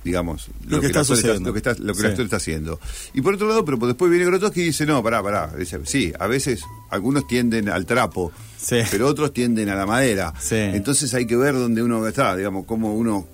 [0.05, 1.49] digamos Lo que el está sucediendo.
[1.51, 2.05] lo que, está, lo que Sí.
[2.07, 2.81] el actor está haciendo.
[3.15, 5.53] Y por otro lado, pero después viene Grotowski y dice, no, pará, pará.
[5.57, 8.79] Dice, sí, a veces algunos tienden al trapo, Sí.
[8.91, 10.33] pero otros tienden a la madera.
[10.41, 10.57] Sí.
[10.57, 13.27] Entonces hay que ver dónde uno está, digamos, cómo uno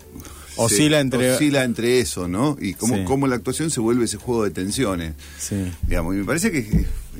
[0.56, 2.56] Oscila entre- oscila entre eso, ¿no?
[2.60, 5.14] Y cómo, cómo la actuación se vuelve ese juego de tensiones.
[5.86, 6.66] Digamos, y me parece que es,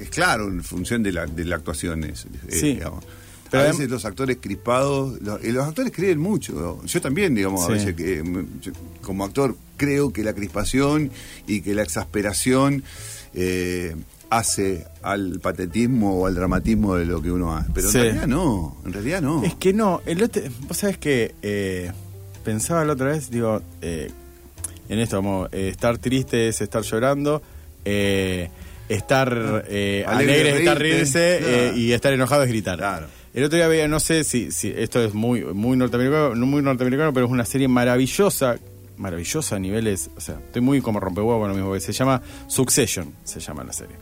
[0.01, 2.03] es claro en función de la, de la actuación.
[2.05, 2.75] es- es, Sí.
[2.75, 3.05] digamos.
[3.51, 6.81] Pero a veces los actores crispados, los, actores creen mucho.
[6.85, 7.73] Yo también, digamos, Sí.
[7.73, 8.73] a veces que mm, yo,
[9.03, 11.11] como actor creo que la crispación
[11.47, 12.83] y que la exasperación
[13.35, 13.95] eh,
[14.31, 17.71] hace al patetismo o al dramatismo de lo que uno hace.
[17.75, 17.99] Pero Sí.
[17.99, 19.45] en realidad no, en realidad no.
[19.45, 21.93] Es que no, el otro, vos sabés que eh,
[22.45, 24.11] pensaba la otra vez, digo, eh,
[24.89, 27.43] en esto, como eh, estar triste es estar llorando,
[27.85, 28.51] eh,
[28.89, 32.79] estar eh, Alegre alegre, es estar reírse eh, y estar enojado es gritar.
[32.79, 33.07] Claro.
[33.35, 36.63] El otro día veía, no sé si, si esto es muy, muy norteamericano, no muy
[36.63, 38.59] norteamericano, pero es una serie maravillosa,
[38.97, 42.23] maravillosa a niveles, o sea, estoy muy como rompehuevo con lo mismo, que se llama
[42.47, 43.97] Succession, se llama la serie.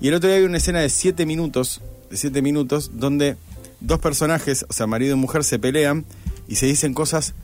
[0.00, 1.80] Y el otro día había una escena de siete minutos,
[2.10, 3.36] de siete minutos, donde
[3.80, 6.04] dos personajes, o sea, marido y mujer, se pelean
[6.48, 7.34] y se dicen cosas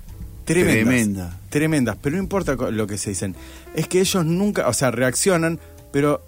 [0.44, 0.84] tremendas.
[0.84, 1.40] Tremenda.
[1.50, 3.36] Tremendas, pero no importa lo que se dicen.
[3.74, 5.60] Es que ellos nunca, o sea, reaccionan,
[5.92, 6.22] pero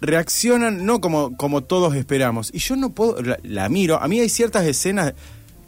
[0.00, 2.50] reaccionan no como, como todos esperamos.
[2.52, 5.14] Y yo no puedo, la, la miro, a mí hay ciertas escenas,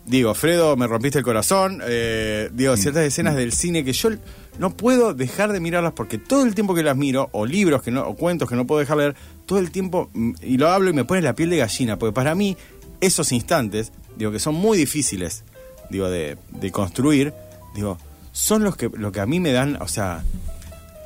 [0.06, 4.10] digo, Fredo, me rompiste el corazón, eh, digo, ciertas escenas del cine que yo
[4.58, 7.90] no puedo dejar de mirarlas porque todo el tiempo que las miro, o libros que
[7.90, 9.16] no, o cuentos que no puedo dejar de leer,
[9.46, 12.12] todo el tiempo, mm, y lo hablo y me pone la piel de gallina, porque
[12.12, 12.56] para mí
[13.00, 15.44] esos instantes, digo, que son muy difíciles,
[15.90, 17.32] digo, de, de construir,
[17.74, 17.98] digo,
[18.32, 20.24] son los que, lo que a mí me dan, o sea,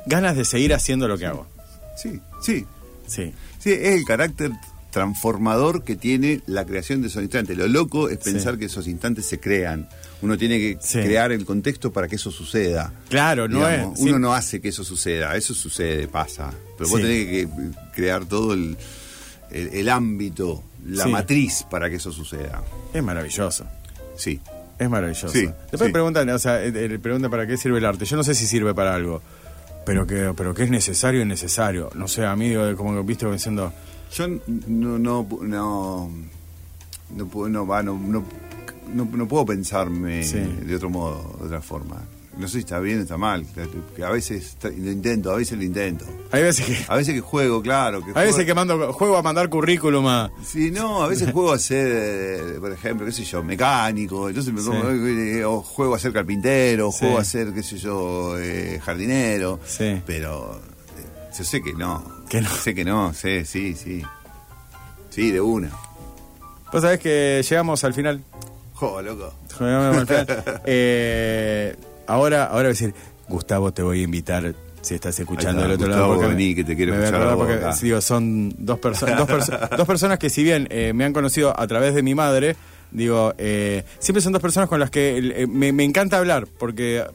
[0.05, 1.47] ganas de seguir haciendo lo que hago.
[1.95, 2.65] Sí, sí.
[3.07, 3.33] Sí.
[3.59, 4.51] Sí, es el carácter
[4.91, 7.57] transformador que tiene la creación de esos instantes.
[7.57, 8.59] Lo loco es pensar Sí.
[8.59, 9.89] que esos instantes se crean.
[10.21, 10.99] Uno tiene que Sí.
[11.01, 12.93] crear el contexto para que eso suceda.
[13.09, 13.83] Claro, no es.
[13.97, 14.19] Uno sí.
[14.19, 16.53] no hace que eso suceda, eso sucede, pasa.
[16.77, 17.47] Pero vos tenés que
[17.93, 18.77] crear todo el,
[19.51, 22.63] el- el ámbito, la matriz para que eso suceda.
[22.93, 23.65] Es maravilloso.
[24.15, 24.39] Sí.
[24.79, 25.29] Es maravilloso.
[25.29, 26.59] Sí, Después preguntan, o sea,
[27.01, 28.05] preguntan para qué sirve el arte.
[28.05, 29.21] Yo no sé si sirve para algo,
[29.85, 31.89] pero que, pero que es necesario, es necesario.
[31.95, 33.71] No sé, a mí, digo, como que viste diciendo,
[34.11, 36.09] Yo no, no, no, no,
[37.15, 38.23] no, no, no,
[38.93, 40.39] no- no puedo pensarme Sí.
[40.39, 41.97] de otro modo, de otra forma.
[42.35, 43.45] No sé si está bien o está mal,
[43.95, 46.03] que a veces lo intento, a veces lo intento.
[46.31, 47.99] hay veces que, A veces que juego, claro.
[48.03, 50.31] Que juego- veces que mando, juego a mandar currículum a.
[50.43, 51.87] Sí, no, a veces juego a ser,
[52.55, 56.11] eh, por ejemplo, qué sé yo, mecánico, entonces me pongo, eh, o juego a ser
[56.11, 56.99] carpintero, o Sí.
[57.01, 60.01] juego a ser, qué sé yo, eh, jardinero, Sí.
[60.05, 60.59] pero
[61.37, 62.49] yo sé que no, Que no.
[62.49, 64.01] sé que no, sé, sí, sí,
[65.11, 65.69] sí, de una.
[66.71, 68.23] Vos sabés que llegamos al final.
[68.73, 69.31] Jo, loco.
[69.59, 70.43] Llegamos al final.
[70.65, 71.75] Eh,
[72.07, 72.93] ahora, ahora voy a decir,
[73.27, 74.53] Gustavo, te voy a invitar.
[74.81, 76.15] Si estás escuchando del otro Gustavo, lado.
[76.19, 77.73] porque vení, que te quiero escuchar a porque, acá.
[77.81, 81.57] digo, son dos, perso- dos, perso- dos personas que si bien eh, me han conocido
[81.57, 82.57] a través de mi madre,
[82.91, 87.05] digo, eh, siempre son dos personas con las que eh, me, me encanta hablar porque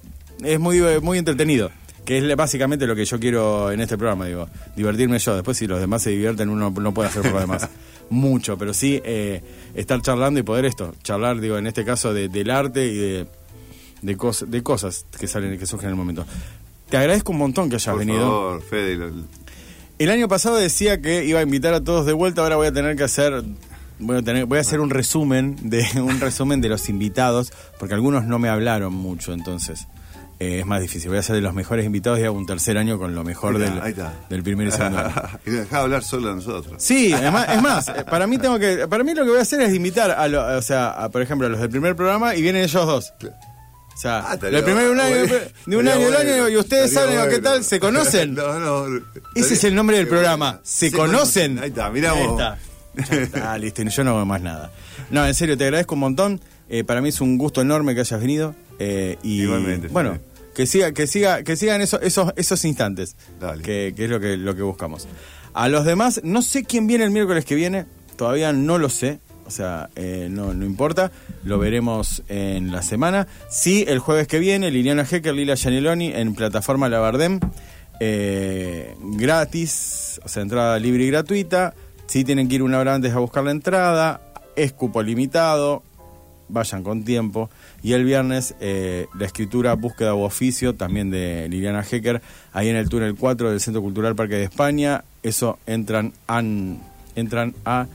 [0.43, 1.71] es muy, muy entretenido.
[2.07, 5.35] Que es básicamente lo que yo quiero en este programa, digo, divertirme yo.
[5.35, 7.69] Después, si los demás se divierten, uno no puede hacer por lo demás
[8.09, 9.43] mucho, pero sí eh,
[9.75, 13.27] estar charlando y poder esto, charlar, digo, en este caso de- del arte y de,
[14.03, 16.25] de, cos- de cosas que salen, que surgen en el momento.
[16.89, 18.21] Te agradezco un montón que hayas Por venido.
[18.21, 19.13] favor, Fede, lo-
[19.99, 22.73] El año pasado decía que iba a invitar a todos de vuelta, ahora voy a
[22.73, 23.43] tener que hacer
[24.01, 27.95] voy a, tener, voy a hacer un resumen de un resumen de los invitados, porque
[27.95, 29.89] algunos no me hablaron mucho, entonces
[30.41, 31.09] eh, es más difícil.
[31.09, 33.57] Voy a hacer de los mejores invitados y hago un tercer año con lo mejor
[33.57, 34.15] Ahí del, está, ahí está.
[34.31, 35.13] del primer y segundo año.
[35.47, 36.81] y dejaba hablar solo a nosotros.
[36.81, 39.43] Sí, además, es más, eh, para mí tengo que, para mí lo que voy a
[39.43, 42.37] hacer es invitar a, lo- o sea, a, por ejemplo, a los del primer programa
[42.37, 43.13] y vienen ellos dos.
[43.99, 45.27] O sea, Ah, primer de un año,
[45.67, 47.43] de un año, año, y ustedes saben qué bueno.
[47.43, 48.33] tal, ¿se conocen?
[48.37, 49.03] no, no.
[49.35, 50.61] Ese es el nombre del programa.
[50.63, 51.59] ¿Se, conocen?
[51.59, 52.41] Ahí está, mirá Ahí vos.
[52.41, 52.59] está.
[53.11, 54.71] Ya está, listo, y yo no hago más nada.
[55.11, 56.41] No, en serio, te agradezco un montón.
[56.69, 58.55] Eh, para mí es un gusto enorme que hayas venido.
[58.79, 60.21] eh, y Igualmente, bueno, Fede.
[60.55, 63.17] que siga, que siga, que sigan esos, esos, esos instantes.
[63.41, 63.65] Dale.
[63.65, 65.09] Que, que es lo que, lo que buscamos.
[65.55, 67.85] A los demás, no sé quién viene el miércoles que viene,
[68.17, 69.19] todavía no lo sé.
[69.49, 71.11] O sea, eh, no, no importa,
[71.43, 73.27] lo veremos en la semana.
[73.49, 77.41] Sí, el jueves que viene, Liliana Hecker, Lila Gianelloni en plataforma La Bardem,
[77.99, 81.75] eh, gratis, o sea, entrada libre y gratuita.
[82.07, 84.21] Sí tienen que ir una hora antes a buscar la entrada,
[84.55, 85.83] es cupo limitado,
[86.49, 87.49] vayan con tiempo.
[87.83, 92.21] Y el viernes, eh, la escritura Búsqueda u Oficio, también de Liliana Hecker,
[92.53, 95.05] ahí en el túnel 4 del Centro Cultural Parque de España.
[95.23, 96.81] Eso entran, an-
[97.17, 97.87] entran a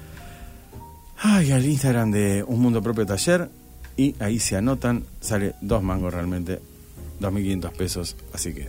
[1.24, 3.50] ay, al Instagram de Un Mundo Propio Taller
[3.96, 5.04] y ahí se anotan.
[5.22, 6.60] Sale dos mangos realmente,
[7.22, 8.16] 2.500 pesos.
[8.34, 8.68] Así que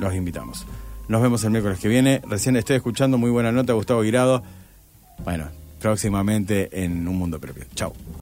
[0.00, 0.66] los invitamos.
[1.08, 2.22] Nos vemos el miércoles que viene.
[2.26, 4.42] Recién estoy escuchando muy buena nota, Gustavo Guirado.
[5.24, 5.48] Bueno,
[5.80, 7.64] próximamente en Un Mundo Propio.
[7.74, 7.92] Chao.